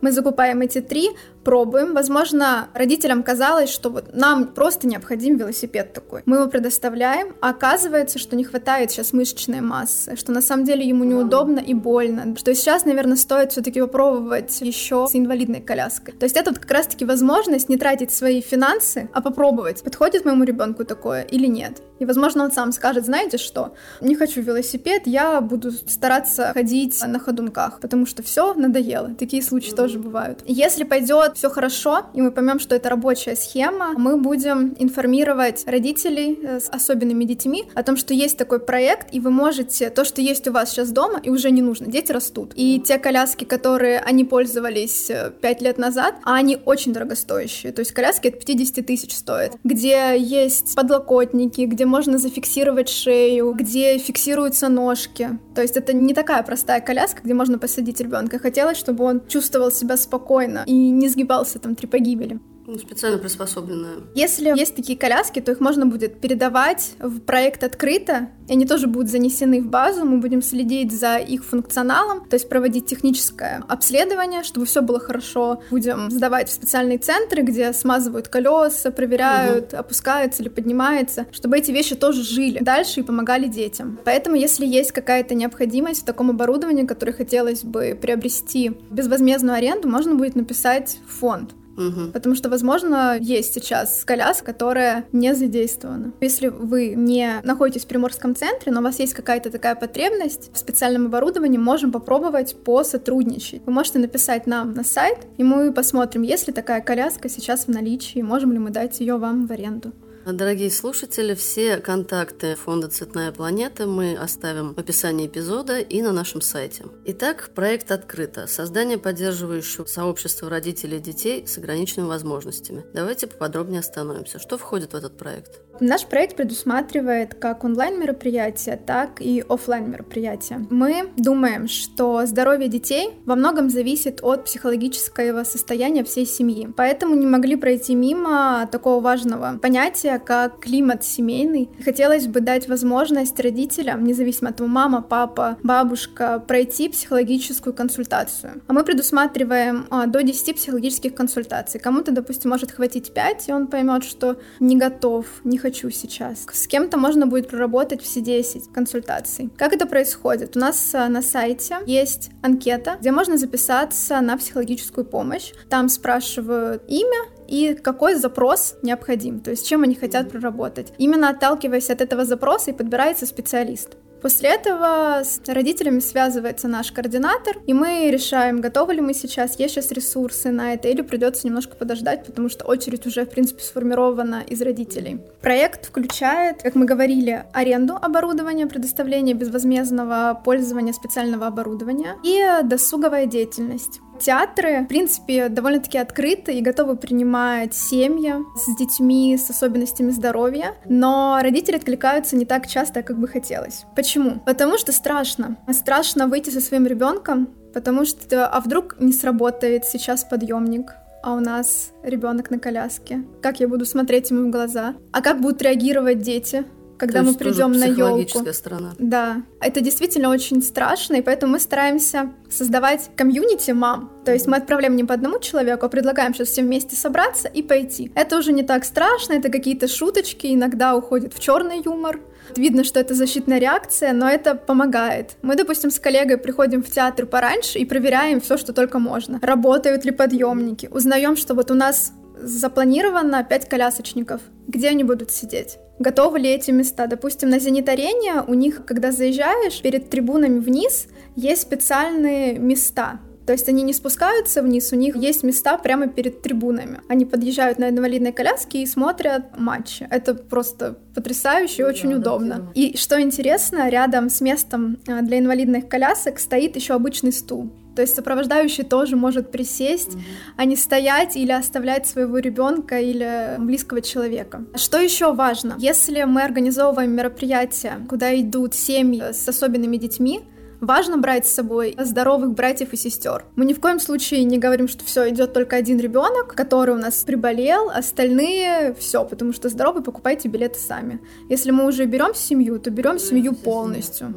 Мы 0.00 0.12
закупаем 0.12 0.60
эти 0.60 0.80
три, 0.80 1.10
пробуем. 1.44 1.94
Возможно, 1.94 2.68
родителям 2.74 3.22
казалось, 3.22 3.70
что 3.70 3.90
вот 3.90 4.14
нам 4.14 4.46
просто 4.46 4.86
необходим 4.86 5.36
велосипед 5.36 5.92
такой. 5.92 6.22
Мы 6.26 6.36
его 6.36 6.46
предоставляем, 6.48 7.34
а 7.40 7.50
оказывается, 7.50 8.18
что 8.18 8.36
не 8.36 8.44
хватает 8.44 8.90
сейчас 8.90 9.12
мышечной 9.12 9.60
массы, 9.60 10.16
что 10.16 10.32
на 10.32 10.42
самом 10.42 10.64
деле 10.64 10.86
ему 10.86 11.04
неудобно 11.04 11.58
и 11.58 11.74
больно, 11.74 12.36
что 12.36 12.54
сейчас, 12.54 12.84
наверное, 12.84 13.07
стоит 13.16 13.52
все-таки 13.52 13.80
попробовать 13.80 14.60
еще 14.60 15.06
с 15.08 15.14
инвалидной 15.14 15.60
коляской. 15.60 16.14
То 16.14 16.24
есть 16.24 16.36
это 16.36 16.50
вот 16.50 16.58
как 16.58 16.70
раз-таки 16.70 17.04
возможность 17.04 17.68
не 17.68 17.76
тратить 17.76 18.12
свои 18.12 18.40
финансы, 18.40 19.08
а 19.12 19.20
попробовать, 19.20 19.82
подходит 19.82 20.24
моему 20.24 20.44
ребенку 20.44 20.84
такое 20.84 21.22
или 21.22 21.46
нет. 21.46 21.82
И, 21.98 22.04
возможно, 22.04 22.44
он 22.44 22.52
сам 22.52 22.72
скажет, 22.72 23.04
знаете 23.04 23.38
что, 23.38 23.74
не 24.00 24.14
хочу 24.14 24.40
велосипед, 24.40 25.02
я 25.06 25.40
буду 25.40 25.72
стараться 25.72 26.52
ходить 26.52 27.00
на 27.06 27.18
ходунках, 27.18 27.80
потому 27.80 28.06
что 28.06 28.22
все 28.22 28.54
надоело. 28.54 29.14
Такие 29.18 29.42
случаи 29.42 29.70
тоже 29.70 29.98
бывают. 29.98 30.40
Если 30.46 30.84
пойдет 30.84 31.36
все 31.36 31.50
хорошо, 31.50 32.06
и 32.14 32.20
мы 32.20 32.30
поймем, 32.30 32.60
что 32.60 32.74
это 32.74 32.88
рабочая 32.88 33.36
схема, 33.36 33.94
мы 33.96 34.16
будем 34.16 34.74
информировать 34.78 35.64
родителей 35.66 36.38
э, 36.42 36.60
с 36.60 36.68
особенными 36.68 37.24
детьми 37.24 37.64
о 37.74 37.82
том, 37.82 37.96
что 37.96 38.14
есть 38.14 38.38
такой 38.38 38.60
проект, 38.60 39.08
и 39.12 39.20
вы 39.20 39.30
можете 39.30 39.90
то, 39.90 40.04
что 40.04 40.20
есть 40.20 40.46
у 40.48 40.52
вас 40.52 40.70
сейчас 40.70 40.90
дома, 40.90 41.20
и 41.22 41.30
уже 41.30 41.50
не 41.50 41.62
нужно. 41.62 41.86
Дети 41.86 42.12
растут. 42.12 42.52
И 42.54 42.80
те 42.80 42.98
коляски, 42.98 43.44
которые 43.44 44.00
они 44.00 44.24
пользовались 44.24 45.10
5 45.40 45.42
э, 45.42 45.64
лет 45.64 45.78
назад, 45.78 46.14
а 46.24 46.34
они 46.34 46.58
очень 46.64 46.92
дорогостоящие. 46.92 47.72
То 47.72 47.80
есть 47.80 47.92
коляски 47.92 48.28
от 48.28 48.38
50 48.38 48.86
тысяч 48.86 49.14
стоят, 49.14 49.56
где 49.64 50.16
есть 50.18 50.74
подлокотники, 50.74 51.62
где 51.62 51.86
можно 51.88 52.18
зафиксировать 52.18 52.88
шею, 52.88 53.52
где 53.52 53.98
фиксируются 53.98 54.68
ножки. 54.68 55.38
То 55.54 55.62
есть 55.62 55.76
это 55.76 55.92
не 55.92 56.14
такая 56.14 56.42
простая 56.42 56.80
коляска, 56.80 57.22
где 57.22 57.34
можно 57.34 57.58
посадить 57.58 58.00
ребенка. 58.00 58.38
Хотелось, 58.38 58.78
чтобы 58.78 59.04
он 59.04 59.26
чувствовал 59.26 59.72
себя 59.72 59.96
спокойно 59.96 60.62
и 60.66 60.90
не 60.90 61.08
сгибался 61.08 61.58
там 61.58 61.74
три 61.74 61.88
погибели. 61.88 62.38
Ну, 62.68 62.78
специально 62.78 63.16
приспособленная. 63.16 63.94
Если 64.14 64.50
есть 64.54 64.76
такие 64.76 64.98
коляски, 64.98 65.40
то 65.40 65.52
их 65.52 65.60
можно 65.60 65.86
будет 65.86 66.20
передавать 66.20 66.92
в 67.00 67.20
проект 67.20 67.64
открыто, 67.64 68.28
и 68.46 68.52
они 68.52 68.66
тоже 68.66 68.88
будут 68.88 69.10
занесены 69.10 69.62
в 69.62 69.68
базу, 69.68 70.04
мы 70.04 70.18
будем 70.18 70.42
следить 70.42 70.92
за 70.92 71.16
их 71.16 71.46
функционалом, 71.46 72.28
то 72.28 72.34
есть 72.34 72.46
проводить 72.46 72.84
техническое 72.84 73.64
обследование, 73.68 74.42
чтобы 74.42 74.66
все 74.66 74.82
было 74.82 75.00
хорошо. 75.00 75.62
Будем 75.70 76.10
сдавать 76.10 76.50
в 76.50 76.52
специальные 76.52 76.98
центры, 76.98 77.40
где 77.40 77.72
смазывают 77.72 78.28
колеса, 78.28 78.90
проверяют, 78.90 79.72
угу. 79.72 79.80
опускаются 79.80 80.42
или 80.42 80.50
поднимается, 80.50 81.26
чтобы 81.32 81.56
эти 81.56 81.70
вещи 81.70 81.94
тоже 81.94 82.22
жили 82.22 82.58
дальше 82.58 83.00
и 83.00 83.02
помогали 83.02 83.46
детям. 83.46 83.98
Поэтому, 84.04 84.36
если 84.36 84.66
есть 84.66 84.92
какая-то 84.92 85.34
необходимость 85.34 86.02
в 86.02 86.04
таком 86.04 86.28
оборудовании, 86.28 86.84
которое 86.84 87.14
хотелось 87.14 87.64
бы 87.64 87.98
приобрести 87.98 88.72
безвозмездную 88.90 89.56
аренду, 89.56 89.88
можно 89.88 90.16
будет 90.16 90.36
написать 90.36 90.98
в 91.06 91.20
фонд. 91.20 91.54
Угу. 91.78 92.12
Потому 92.12 92.34
что, 92.34 92.50
возможно, 92.50 93.16
есть 93.18 93.54
сейчас 93.54 94.04
коляска, 94.04 94.46
которая 94.46 95.04
не 95.12 95.34
задействована. 95.34 96.12
Если 96.20 96.48
вы 96.48 96.94
не 96.96 97.40
находитесь 97.44 97.84
в 97.84 97.88
Приморском 97.88 98.34
центре, 98.34 98.72
но 98.72 98.80
у 98.80 98.82
вас 98.82 98.98
есть 98.98 99.14
какая-то 99.14 99.50
такая 99.50 99.76
потребность 99.76 100.50
в 100.52 100.58
специальном 100.58 101.06
оборудовании, 101.06 101.58
можем 101.58 101.92
попробовать 101.92 102.56
посотрудничать. 102.64 103.62
Вы 103.64 103.72
можете 103.72 104.00
написать 104.00 104.46
нам 104.46 104.74
на 104.74 104.82
сайт, 104.82 105.18
и 105.36 105.44
мы 105.44 105.72
посмотрим, 105.72 106.22
есть 106.22 106.48
ли 106.48 106.52
такая 106.52 106.80
коляска 106.80 107.28
сейчас 107.28 107.66
в 107.66 107.68
наличии, 107.68 108.20
можем 108.20 108.52
ли 108.52 108.58
мы 108.58 108.70
дать 108.70 108.98
ее 109.00 109.16
вам 109.16 109.46
в 109.46 109.52
аренду. 109.52 109.92
Дорогие 110.30 110.70
слушатели, 110.70 111.32
все 111.34 111.78
контакты 111.78 112.54
фонда 112.54 112.88
«Цветная 112.88 113.32
планета» 113.32 113.86
мы 113.86 114.14
оставим 114.14 114.74
в 114.74 114.78
описании 114.78 115.26
эпизода 115.26 115.78
и 115.78 116.02
на 116.02 116.12
нашем 116.12 116.42
сайте. 116.42 116.84
Итак, 117.06 117.48
проект 117.54 117.90
«Открыто»– 117.90 118.46
создание 118.48 118.98
поддерживающего 118.98 119.86
сообщества 119.86 120.50
родителей 120.50 120.98
и 120.98 121.00
детей 121.00 121.46
с 121.46 121.56
ограниченными 121.56 122.08
возможностями. 122.08 122.84
Давайте 122.92 123.26
поподробнее 123.26 123.80
остановимся. 123.80 124.38
Что 124.38 124.58
входит 124.58 124.92
в 124.92 124.96
этот 124.96 125.16
проект? 125.16 125.62
Наш 125.80 126.06
проект 126.06 126.36
предусматривает 126.36 127.34
как 127.34 127.62
онлайн-мероприятия, 127.62 128.76
так 128.84 129.20
и 129.20 129.44
офлайн 129.48 129.90
мероприятия. 129.90 130.66
Мы 130.70 131.10
думаем, 131.16 131.68
что 131.68 132.26
здоровье 132.26 132.68
детей 132.68 133.10
во 133.26 133.36
многом 133.36 133.70
зависит 133.70 134.18
от 134.22 134.44
психологического 134.44 135.44
состояния 135.44 136.02
всей 136.02 136.26
семьи. 136.26 136.68
Поэтому 136.76 137.14
не 137.14 137.26
могли 137.26 137.54
пройти 137.54 137.94
мимо 137.94 138.68
такого 138.72 139.00
важного 139.00 139.58
понятия, 139.62 140.18
как 140.18 140.60
климат 140.60 141.04
семейный. 141.04 141.68
Хотелось 141.84 142.26
бы 142.26 142.40
дать 142.40 142.68
возможность 142.68 143.38
родителям, 143.38 144.02
независимо 144.04 144.50
от 144.50 144.56
того, 144.56 144.68
мама, 144.68 145.00
папа, 145.00 145.58
бабушка, 145.62 146.40
пройти 146.40 146.88
психологическую 146.88 147.72
консультацию. 147.72 148.62
А 148.66 148.72
мы 148.72 148.82
предусматриваем 148.82 149.86
а, 149.90 150.06
до 150.06 150.22
10 150.22 150.56
психологических 150.56 151.14
консультаций. 151.14 151.78
Кому-то, 151.78 152.10
допустим, 152.10 152.50
может 152.50 152.72
хватить 152.72 153.12
5, 153.12 153.48
и 153.48 153.52
он 153.52 153.68
поймет, 153.68 154.02
что 154.02 154.36
не 154.58 154.76
готов, 154.76 155.26
не 155.44 155.58
хочу 155.58 155.67
хочу 155.68 155.90
сейчас. 155.90 156.46
С 156.50 156.66
кем-то 156.66 156.96
можно 156.96 157.26
будет 157.26 157.48
проработать 157.48 158.02
все 158.02 158.20
10 158.20 158.72
консультаций. 158.72 159.50
Как 159.58 159.74
это 159.74 159.86
происходит? 159.86 160.56
У 160.56 160.60
нас 160.60 160.94
э, 160.94 161.08
на 161.08 161.20
сайте 161.20 161.76
есть 161.86 162.30
анкета, 162.42 162.96
где 163.00 163.12
можно 163.12 163.36
записаться 163.36 164.20
на 164.22 164.38
психологическую 164.38 165.04
помощь. 165.04 165.52
Там 165.68 165.90
спрашивают 165.90 166.82
имя, 166.88 167.28
и 167.46 167.74
какой 167.74 168.14
запрос 168.14 168.76
необходим, 168.82 169.40
то 169.40 169.50
есть 169.50 169.68
чем 169.68 169.82
они 169.82 169.94
хотят 169.94 170.30
проработать. 170.30 170.92
Именно 170.98 171.30
отталкиваясь 171.30 171.90
от 171.90 172.00
этого 172.00 172.24
запроса 172.24 172.70
и 172.70 172.74
подбирается 172.74 173.26
специалист. 173.26 173.96
После 174.22 174.50
этого 174.50 175.22
с 175.22 175.40
родителями 175.46 176.00
связывается 176.00 176.68
наш 176.68 176.92
координатор, 176.92 177.56
и 177.66 177.72
мы 177.72 178.10
решаем, 178.10 178.60
готовы 178.60 178.94
ли 178.94 179.00
мы 179.00 179.14
сейчас, 179.14 179.58
есть 179.58 179.74
сейчас 179.74 179.92
ресурсы 179.92 180.50
на 180.50 180.74
это, 180.74 180.88
или 180.88 181.02
придется 181.02 181.46
немножко 181.46 181.76
подождать, 181.76 182.24
потому 182.24 182.48
что 182.48 182.64
очередь 182.64 183.06
уже, 183.06 183.24
в 183.24 183.30
принципе, 183.30 183.62
сформирована 183.62 184.42
из 184.46 184.60
родителей. 184.60 185.20
Проект 185.40 185.86
включает, 185.86 186.62
как 186.62 186.74
мы 186.74 186.84
говорили, 186.84 187.44
аренду 187.52 187.94
оборудования, 187.94 188.66
предоставление 188.66 189.34
безвозмездного 189.34 190.40
пользования 190.44 190.92
специального 190.92 191.46
оборудования 191.46 192.16
и 192.24 192.44
досуговая 192.64 193.26
деятельность. 193.26 194.00
Театры, 194.20 194.82
в 194.82 194.88
принципе, 194.88 195.48
довольно-таки 195.48 195.98
открыты 195.98 196.54
и 196.54 196.60
готовы 196.60 196.96
принимать 196.96 197.74
семьи 197.74 198.34
с 198.56 198.76
детьми 198.76 199.36
с 199.38 199.50
особенностями 199.50 200.10
здоровья, 200.10 200.74
но 200.86 201.38
родители 201.42 201.76
откликаются 201.76 202.36
не 202.36 202.44
так 202.44 202.66
часто, 202.66 203.02
как 203.02 203.18
бы 203.18 203.28
хотелось. 203.28 203.84
Почему? 203.94 204.40
Потому 204.44 204.78
что 204.78 204.92
страшно. 204.92 205.56
Страшно 205.72 206.26
выйти 206.26 206.50
со 206.50 206.60
своим 206.60 206.86
ребенком, 206.86 207.48
потому 207.72 208.04
что 208.04 208.46
а 208.46 208.60
вдруг 208.60 208.96
не 209.00 209.12
сработает 209.12 209.84
сейчас 209.84 210.24
подъемник, 210.24 210.94
а 211.22 211.34
у 211.34 211.40
нас 211.40 211.90
ребенок 212.02 212.50
на 212.50 212.58
коляске. 212.58 213.24
Как 213.42 213.60
я 213.60 213.68
буду 213.68 213.84
смотреть 213.84 214.30
ему 214.30 214.48
в 214.48 214.50
глаза? 214.50 214.94
А 215.12 215.20
как 215.20 215.40
будут 215.40 215.62
реагировать 215.62 216.20
дети? 216.20 216.64
Когда 216.98 217.22
мы 217.22 217.34
придем 217.34 217.72
на 217.72 217.84
елку. 217.84 218.44
сторона. 218.52 218.94
Да, 218.98 219.42
это 219.60 219.80
действительно 219.80 220.30
очень 220.30 220.62
страшно, 220.62 221.16
и 221.16 221.22
поэтому 221.22 221.52
мы 221.52 221.60
стараемся 221.60 222.32
создавать 222.50 223.10
комьюнити 223.16 223.70
мам. 223.70 224.12
То 224.24 224.32
есть 224.32 224.46
мы 224.46 224.56
отправляем 224.56 224.96
не 224.96 225.04
по 225.04 225.14
одному 225.14 225.38
человеку, 225.38 225.86
а 225.86 225.88
предлагаем 225.88 226.34
сейчас 226.34 226.48
всем 226.48 226.66
вместе 226.66 226.96
собраться 226.96 227.48
и 227.48 227.62
пойти. 227.62 228.12
Это 228.14 228.36
уже 228.36 228.52
не 228.52 228.62
так 228.62 228.84
страшно, 228.84 229.34
это 229.34 229.48
какие-то 229.48 229.88
шуточки, 229.88 230.48
иногда 230.48 230.96
уходит 230.96 231.32
в 231.34 231.40
черный 231.40 231.80
юмор. 231.82 232.20
Видно, 232.56 232.84
что 232.84 233.00
это 233.00 233.14
защитная 233.14 233.58
реакция, 233.58 234.12
но 234.12 234.28
это 234.28 234.54
помогает. 234.54 235.36
Мы, 235.42 235.54
допустим, 235.54 235.90
с 235.90 235.98
коллегой 235.98 236.38
приходим 236.38 236.82
в 236.82 236.90
театр 236.90 237.26
пораньше 237.26 237.78
и 237.78 237.84
проверяем 237.84 238.40
все, 238.40 238.56
что 238.56 238.72
только 238.72 238.98
можно. 238.98 239.38
Работают 239.42 240.04
ли 240.04 240.10
подъемники? 240.10 240.88
Узнаем, 240.90 241.36
что 241.36 241.54
вот 241.54 241.70
у 241.70 241.74
нас 241.74 242.12
запланировано 242.42 243.44
5 243.44 243.68
колясочников. 243.68 244.40
Где 244.66 244.88
они 244.88 245.04
будут 245.04 245.30
сидеть? 245.30 245.78
Готовы 245.98 246.38
ли 246.38 246.50
эти 246.50 246.70
места? 246.70 247.06
Допустим, 247.06 247.50
на 247.50 247.58
Зенит-арене 247.58 248.42
у 248.46 248.54
них, 248.54 248.84
когда 248.84 249.10
заезжаешь, 249.10 249.80
перед 249.82 250.10
трибунами 250.10 250.58
вниз 250.58 251.08
есть 251.34 251.62
специальные 251.62 252.58
места. 252.58 253.20
То 253.48 253.52
есть 253.52 253.66
они 253.66 253.82
не 253.82 253.94
спускаются 253.94 254.60
вниз, 254.60 254.92
у 254.92 254.96
них 254.96 255.16
есть 255.16 255.42
места 255.42 255.78
прямо 255.78 256.06
перед 256.06 256.42
трибунами. 256.42 257.00
Они 257.08 257.24
подъезжают 257.24 257.78
на 257.78 257.88
инвалидной 257.88 258.30
коляске 258.30 258.82
и 258.82 258.86
смотрят 258.86 259.58
матчи. 259.58 260.06
Это 260.10 260.34
просто 260.34 260.98
потрясающе 261.14 261.82
и 261.82 261.84
очень 261.86 262.10
да, 262.10 262.16
удобно. 262.16 262.54
Да, 262.56 262.72
и 262.74 262.94
что 262.98 263.18
интересно, 263.18 263.88
рядом 263.88 264.28
с 264.28 264.42
местом 264.42 264.98
э, 265.06 265.22
для 265.22 265.38
инвалидных 265.38 265.88
колясок 265.88 266.38
стоит 266.38 266.76
еще 266.76 266.92
обычный 266.92 267.32
стул. 267.32 267.72
То 267.98 268.02
есть 268.02 268.14
сопровождающий 268.14 268.84
тоже 268.84 269.16
может 269.16 269.50
присесть, 269.50 270.10
mm-hmm. 270.10 270.54
а 270.56 270.64
не 270.66 270.76
стоять 270.76 271.34
или 271.34 271.50
оставлять 271.50 272.06
своего 272.06 272.38
ребенка 272.38 273.00
или 273.00 273.56
близкого 273.58 274.02
человека. 274.02 274.66
Что 274.76 275.00
еще 275.00 275.34
важно? 275.34 275.74
Если 275.78 276.22
мы 276.22 276.42
организовываем 276.42 277.10
мероприятия, 277.10 277.94
куда 278.08 278.40
идут 278.40 278.76
семьи 278.76 279.32
с 279.32 279.48
особенными 279.48 279.96
детьми, 279.96 280.42
Важно 280.80 281.18
брать 281.18 281.44
с 281.44 281.54
собой 281.54 281.96
здоровых 281.98 282.52
братьев 282.52 282.92
и 282.92 282.96
сестер. 282.96 283.44
Мы 283.56 283.64
ни 283.64 283.72
в 283.72 283.80
коем 283.80 283.98
случае 283.98 284.44
не 284.44 284.58
говорим, 284.58 284.86
что 284.86 285.04
все, 285.04 285.28
идет 285.28 285.52
только 285.52 285.74
один 285.74 285.98
ребенок, 285.98 286.54
который 286.54 286.94
у 286.94 286.98
нас 286.98 287.24
приболел, 287.24 287.90
остальные 287.90 288.94
все, 288.96 289.24
потому 289.24 289.52
что 289.52 289.70
здоровый 289.70 290.04
покупайте 290.04 290.48
билеты 290.48 290.78
сами. 290.78 291.18
Если 291.48 291.72
мы 291.72 291.84
уже 291.84 292.04
берем 292.04 292.32
семью, 292.32 292.78
то 292.78 292.90
берем 292.90 293.18
семью 293.18 293.54
полностью. 293.56 294.32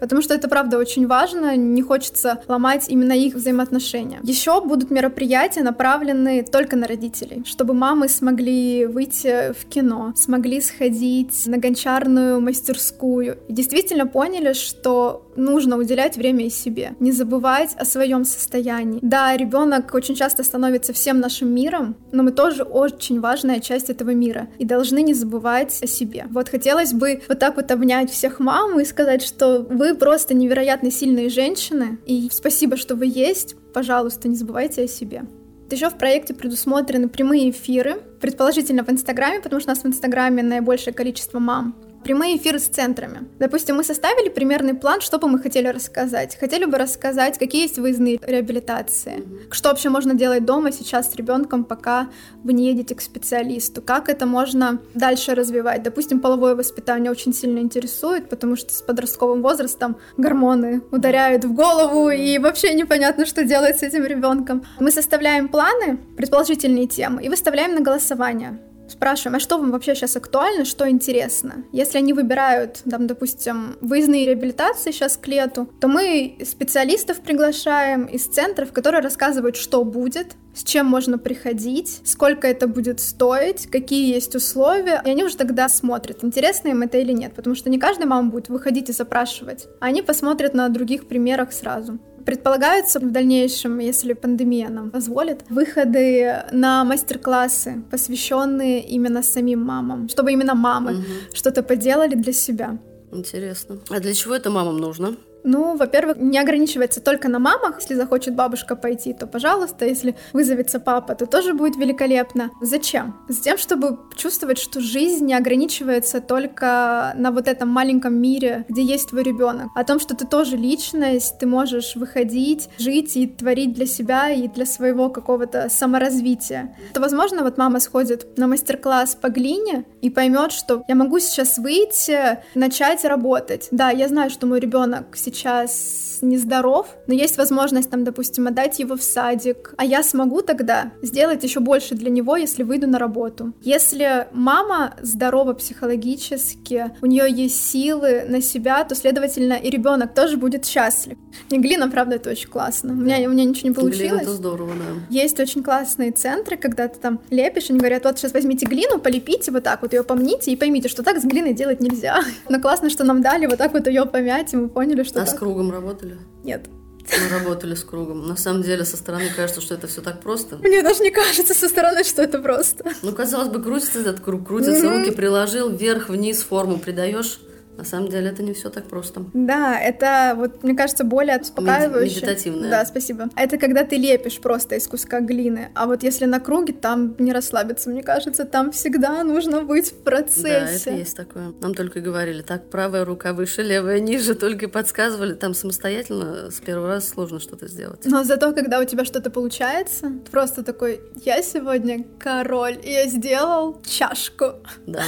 Потому 0.00 0.22
что 0.22 0.34
это, 0.34 0.48
правда, 0.48 0.78
очень 0.78 1.06
важно, 1.06 1.56
не 1.56 1.82
хочется 1.82 2.40
ломать 2.48 2.88
именно 2.88 3.12
их 3.12 3.34
взаимоотношения. 3.34 4.20
Еще 4.22 4.60
будут 4.60 4.90
мероприятия, 4.90 5.62
направленные 5.62 6.42
только 6.42 6.76
на 6.76 6.86
родителей, 6.86 7.42
чтобы 7.44 7.74
мамы 7.74 8.08
смогли 8.08 8.86
выйти 8.86 9.52
в 9.52 9.66
кино, 9.66 10.12
смогли 10.16 10.60
сходить 10.60 11.46
на 11.46 11.58
гончарную 11.58 12.40
мастерскую 12.40 13.38
и 13.48 13.52
действительно 13.52 14.06
поняли, 14.06 14.52
что 14.52 15.27
нужно 15.38 15.76
уделять 15.76 16.16
время 16.16 16.46
и 16.46 16.50
себе, 16.50 16.94
не 17.00 17.12
забывать 17.12 17.74
о 17.76 17.84
своем 17.84 18.24
состоянии. 18.24 18.98
Да, 19.02 19.36
ребенок 19.36 19.94
очень 19.94 20.14
часто 20.14 20.44
становится 20.44 20.92
всем 20.92 21.20
нашим 21.20 21.54
миром, 21.54 21.96
но 22.12 22.22
мы 22.22 22.32
тоже 22.32 22.64
очень 22.64 23.20
важная 23.20 23.60
часть 23.60 23.88
этого 23.88 24.10
мира 24.10 24.48
и 24.58 24.64
должны 24.64 25.02
не 25.02 25.14
забывать 25.14 25.78
о 25.82 25.86
себе. 25.86 26.26
Вот 26.30 26.48
хотелось 26.48 26.92
бы 26.92 27.22
вот 27.28 27.38
так 27.38 27.56
вот 27.56 27.70
обнять 27.70 28.10
всех 28.10 28.40
мам 28.40 28.78
и 28.80 28.84
сказать, 28.84 29.22
что 29.22 29.66
вы 29.68 29.94
просто 29.94 30.34
невероятно 30.34 30.90
сильные 30.90 31.28
женщины, 31.28 31.98
и 32.06 32.28
спасибо, 32.32 32.76
что 32.76 32.94
вы 32.96 33.06
есть. 33.06 33.54
Пожалуйста, 33.72 34.28
не 34.28 34.34
забывайте 34.34 34.82
о 34.82 34.88
себе. 34.88 35.22
Еще 35.70 35.90
в 35.90 35.98
проекте 35.98 36.32
предусмотрены 36.32 37.08
прямые 37.08 37.50
эфиры, 37.50 38.00
предположительно 38.20 38.84
в 38.84 38.90
Инстаграме, 38.90 39.40
потому 39.40 39.60
что 39.60 39.70
у 39.70 39.74
нас 39.74 39.84
в 39.84 39.86
Инстаграме 39.86 40.42
наибольшее 40.42 40.94
количество 40.94 41.38
мам 41.38 41.76
прямые 42.08 42.38
эфиры 42.38 42.58
с 42.58 42.68
центрами. 42.68 43.28
Допустим, 43.38 43.76
мы 43.76 43.84
составили 43.84 44.30
примерный 44.30 44.72
план, 44.72 45.02
что 45.02 45.18
бы 45.18 45.28
мы 45.28 45.38
хотели 45.38 45.68
рассказать. 45.68 46.38
Хотели 46.40 46.64
бы 46.64 46.78
рассказать, 46.78 47.36
какие 47.38 47.62
есть 47.64 47.78
выездные 47.78 48.18
реабилитации, 48.22 49.18
mm-hmm. 49.18 49.52
что 49.52 49.68
вообще 49.68 49.90
можно 49.90 50.14
делать 50.14 50.46
дома 50.46 50.72
сейчас 50.72 51.10
с 51.10 51.14
ребенком, 51.16 51.64
пока 51.64 52.08
вы 52.44 52.54
не 52.54 52.64
едете 52.64 52.94
к 52.94 53.02
специалисту, 53.02 53.82
как 53.82 54.08
это 54.08 54.24
можно 54.24 54.80
дальше 54.94 55.34
развивать. 55.34 55.82
Допустим, 55.82 56.20
половое 56.20 56.54
воспитание 56.54 57.10
очень 57.10 57.34
сильно 57.34 57.58
интересует, 57.58 58.30
потому 58.30 58.56
что 58.56 58.72
с 58.72 58.80
подростковым 58.80 59.42
возрастом 59.42 59.98
гормоны 60.16 60.80
ударяют 60.90 61.44
в 61.44 61.52
голову, 61.52 62.08
и 62.08 62.38
вообще 62.38 62.72
непонятно, 62.72 63.26
что 63.26 63.44
делать 63.44 63.80
с 63.80 63.82
этим 63.82 64.06
ребенком. 64.06 64.64
Мы 64.80 64.90
составляем 64.90 65.48
планы, 65.48 65.98
предположительные 66.16 66.86
темы, 66.86 67.22
и 67.22 67.28
выставляем 67.28 67.74
на 67.74 67.82
голосование 67.82 68.58
спрашиваем, 68.88 69.36
а 69.36 69.40
что 69.40 69.58
вам 69.58 69.70
вообще 69.70 69.94
сейчас 69.94 70.16
актуально, 70.16 70.64
что 70.64 70.88
интересно. 70.88 71.64
Если 71.72 71.98
они 71.98 72.12
выбирают, 72.12 72.82
там, 72.90 73.06
допустим, 73.06 73.76
выездные 73.80 74.26
реабилитации 74.26 74.90
сейчас 74.90 75.16
к 75.16 75.26
лету, 75.26 75.68
то 75.80 75.88
мы 75.88 76.38
специалистов 76.44 77.20
приглашаем 77.20 78.04
из 78.04 78.26
центров, 78.26 78.72
которые 78.72 79.02
рассказывают, 79.02 79.56
что 79.56 79.84
будет, 79.84 80.36
с 80.54 80.64
чем 80.64 80.86
можно 80.86 81.18
приходить, 81.18 82.00
сколько 82.04 82.48
это 82.48 82.66
будет 82.66 83.00
стоить, 83.00 83.68
какие 83.70 84.12
есть 84.12 84.34
условия. 84.34 85.02
И 85.04 85.10
они 85.10 85.24
уже 85.24 85.36
тогда 85.36 85.68
смотрят, 85.68 86.24
интересно 86.24 86.68
им 86.68 86.82
это 86.82 86.98
или 86.98 87.12
нет, 87.12 87.34
потому 87.34 87.54
что 87.54 87.70
не 87.70 87.78
каждая 87.78 88.08
мама 88.08 88.30
будет 88.30 88.48
выходить 88.48 88.88
и 88.88 88.92
запрашивать. 88.92 89.68
Они 89.80 90.02
посмотрят 90.02 90.54
на 90.54 90.68
других 90.68 91.06
примерах 91.06 91.52
сразу. 91.52 91.98
Предполагаются 92.28 93.00
в 93.00 93.10
дальнейшем, 93.10 93.78
если 93.78 94.12
пандемия 94.12 94.68
нам 94.68 94.90
позволит, 94.90 95.44
выходы 95.48 96.44
на 96.52 96.84
мастер-классы, 96.84 97.82
посвященные 97.90 98.82
именно 98.82 99.22
самим 99.22 99.60
мамам, 99.64 100.10
чтобы 100.10 100.32
именно 100.32 100.54
мамы 100.54 100.92
угу. 100.92 101.04
что-то 101.32 101.62
поделали 101.62 102.14
для 102.14 102.34
себя. 102.34 102.78
Интересно. 103.12 103.78
А 103.88 103.98
для 103.98 104.12
чего 104.12 104.34
это 104.34 104.50
мамам 104.50 104.76
нужно? 104.76 105.16
Ну, 105.44 105.76
во-первых, 105.76 106.16
не 106.18 106.38
ограничивается 106.38 107.00
только 107.00 107.28
на 107.28 107.38
мамах. 107.38 107.76
Если 107.78 107.94
захочет 107.94 108.34
бабушка 108.34 108.76
пойти, 108.76 109.12
то 109.12 109.26
пожалуйста. 109.26 109.86
Если 109.86 110.14
вызовется 110.32 110.80
папа, 110.80 111.14
то 111.14 111.26
тоже 111.26 111.54
будет 111.54 111.76
великолепно. 111.76 112.50
Зачем? 112.60 113.16
Затем, 113.28 113.58
чтобы 113.58 113.98
чувствовать, 114.16 114.58
что 114.58 114.80
жизнь 114.80 115.24
не 115.26 115.34
ограничивается 115.34 116.20
только 116.20 117.12
на 117.16 117.30
вот 117.30 117.48
этом 117.48 117.68
маленьком 117.68 118.14
мире, 118.14 118.64
где 118.68 118.82
есть 118.82 119.10
твой 119.10 119.22
ребенок. 119.22 119.68
О 119.74 119.84
том, 119.84 120.00
что 120.00 120.14
ты 120.14 120.26
тоже 120.26 120.56
личность, 120.56 121.38
ты 121.38 121.46
можешь 121.46 121.96
выходить, 121.96 122.68
жить 122.78 123.16
и 123.16 123.26
творить 123.26 123.72
для 123.74 123.86
себя 123.86 124.30
и 124.30 124.48
для 124.48 124.66
своего 124.66 125.08
какого-то 125.08 125.68
саморазвития. 125.70 126.76
То, 126.94 127.00
возможно, 127.00 127.42
вот 127.42 127.58
мама 127.58 127.80
сходит 127.80 128.36
на 128.38 128.46
мастер-класс 128.46 129.16
по 129.20 129.28
глине 129.28 129.84
и 130.02 130.10
поймет, 130.10 130.52
что 130.52 130.84
я 130.88 130.94
могу 130.94 131.18
сейчас 131.18 131.58
выйти, 131.58 132.38
начать 132.54 133.04
работать. 133.04 133.68
Да, 133.70 133.90
я 133.90 134.08
знаю, 134.08 134.30
что 134.30 134.46
мой 134.46 134.60
ребенок 134.60 135.16
сейчас 135.28 136.18
нездоров, 136.22 136.86
но 137.06 137.14
есть 137.14 137.38
возможность, 137.38 137.90
там, 137.90 138.04
допустим, 138.04 138.46
отдать 138.46 138.78
его 138.78 138.96
в 138.96 139.02
садик, 139.02 139.74
а 139.76 139.84
я 139.84 140.02
смогу 140.02 140.42
тогда 140.42 140.92
сделать 141.02 141.44
еще 141.44 141.60
больше 141.60 141.94
для 141.94 142.10
него, 142.10 142.36
если 142.36 142.62
выйду 142.62 142.86
на 142.86 142.98
работу. 142.98 143.52
Если 143.62 144.26
мама 144.32 144.94
здорова 145.00 145.52
психологически, 145.52 146.92
у 147.02 147.06
нее 147.06 147.26
есть 147.30 147.70
силы 147.70 148.24
на 148.28 148.40
себя, 148.40 148.84
то, 148.84 148.94
следовательно, 148.94 149.54
и 149.54 149.70
ребенок 149.70 150.14
тоже 150.14 150.36
будет 150.36 150.66
счастлив. 150.66 151.16
И 151.50 151.58
глина, 151.58 151.88
правда, 151.88 152.16
это 152.16 152.30
очень 152.30 152.48
классно. 152.48 152.92
У 152.92 152.96
меня, 152.96 153.28
у 153.28 153.32
меня 153.32 153.44
ничего 153.44 153.68
не 153.68 153.74
получилось. 153.74 154.10
Глина 154.10 154.22
это 154.22 154.32
здорово, 154.32 154.72
да. 154.74 155.00
Есть 155.10 155.38
очень 155.40 155.62
классные 155.62 156.12
центры, 156.12 156.56
когда 156.56 156.88
ты 156.88 156.98
там 156.98 157.20
лепишь, 157.30 157.70
они 157.70 157.78
говорят, 157.78 158.04
вот 158.04 158.18
сейчас 158.18 158.32
возьмите 158.32 158.66
глину, 158.66 158.98
полепите 158.98 159.50
вот 159.52 159.62
так 159.62 159.82
вот 159.82 159.92
ее 159.92 160.02
помните 160.02 160.50
и 160.50 160.56
поймите, 160.56 160.88
что 160.88 161.02
так 161.02 161.18
с 161.18 161.24
глиной 161.24 161.54
делать 161.54 161.80
нельзя. 161.80 162.20
Но 162.48 162.60
классно, 162.60 162.90
что 162.90 163.04
нам 163.04 163.22
дали 163.22 163.46
вот 163.46 163.58
так 163.58 163.72
вот 163.72 163.86
ее 163.86 164.06
помять, 164.06 164.52
и 164.52 164.56
мы 164.56 164.68
поняли, 164.68 165.02
что 165.02 165.17
А 165.22 165.26
так. 165.26 165.34
с 165.34 165.38
кругом 165.38 165.70
работали? 165.70 166.18
Нет. 166.44 166.68
Мы 167.10 167.28
работали 167.38 167.74
с 167.74 167.84
кругом. 167.84 168.26
На 168.26 168.36
самом 168.36 168.62
деле, 168.62 168.84
со 168.84 168.96
стороны 168.96 169.30
кажется, 169.34 169.60
что 169.60 169.74
это 169.74 169.86
все 169.86 170.02
так 170.02 170.20
просто. 170.20 170.56
Мне 170.58 170.82
даже 170.82 171.02
не 171.02 171.10
кажется 171.10 171.54
со 171.54 171.68
стороны, 171.68 172.04
что 172.04 172.22
это 172.22 172.38
просто. 172.38 172.84
Ну, 173.02 173.12
казалось 173.12 173.48
бы, 173.48 173.62
крутится 173.62 174.00
этот 174.00 174.20
круг, 174.20 174.46
крутится, 174.46 174.90
руки 174.90 175.10
приложил, 175.10 175.70
вверх, 175.70 176.10
вниз, 176.10 176.42
форму 176.42 176.78
придаешь, 176.78 177.40
На 177.78 177.84
самом 177.84 178.08
деле 178.08 178.30
это 178.30 178.42
не 178.42 178.54
все 178.54 178.70
так 178.70 178.88
просто. 178.88 179.24
Да, 179.34 179.78
это 179.78 180.34
вот, 180.36 180.64
мне 180.64 180.74
кажется, 180.74 181.04
более 181.04 181.38
успокаивающе. 181.38 182.16
Медитативное. 182.16 182.70
Да, 182.70 182.84
спасибо. 182.84 183.28
Это 183.36 183.56
когда 183.56 183.84
ты 183.84 183.96
лепишь 183.96 184.40
просто 184.40 184.74
из 184.74 184.88
куска 184.88 185.20
глины. 185.20 185.68
А 185.76 185.86
вот 185.86 186.02
если 186.02 186.24
на 186.24 186.40
круге, 186.40 186.72
там 186.72 187.14
не 187.20 187.32
расслабиться, 187.32 187.88
мне 187.88 188.02
кажется, 188.02 188.44
там 188.44 188.72
всегда 188.72 189.22
нужно 189.22 189.62
быть 189.62 189.92
в 189.92 190.02
процессе. 190.02 190.42
Да, 190.42 190.70
это 190.72 190.90
есть 190.90 191.16
такое. 191.16 191.52
Нам 191.60 191.72
только 191.72 192.00
говорили, 192.00 192.42
так, 192.42 192.68
правая 192.68 193.04
рука 193.04 193.32
выше, 193.32 193.62
левая 193.62 194.00
ниже, 194.00 194.34
только 194.34 194.68
подсказывали. 194.68 195.34
Там 195.34 195.54
самостоятельно 195.54 196.50
с 196.50 196.58
первого 196.58 196.88
раза 196.88 197.06
сложно 197.06 197.38
что-то 197.38 197.68
сделать. 197.68 198.00
Но 198.06 198.24
зато, 198.24 198.52
когда 198.54 198.80
у 198.80 198.84
тебя 198.86 199.04
что-то 199.04 199.30
получается, 199.30 200.14
просто 200.32 200.64
такой, 200.64 201.00
я 201.24 201.42
сегодня 201.42 202.04
король, 202.18 202.76
и 202.82 202.90
я 202.90 203.06
сделал 203.06 203.80
чашку. 203.82 204.54
Да, 204.84 205.04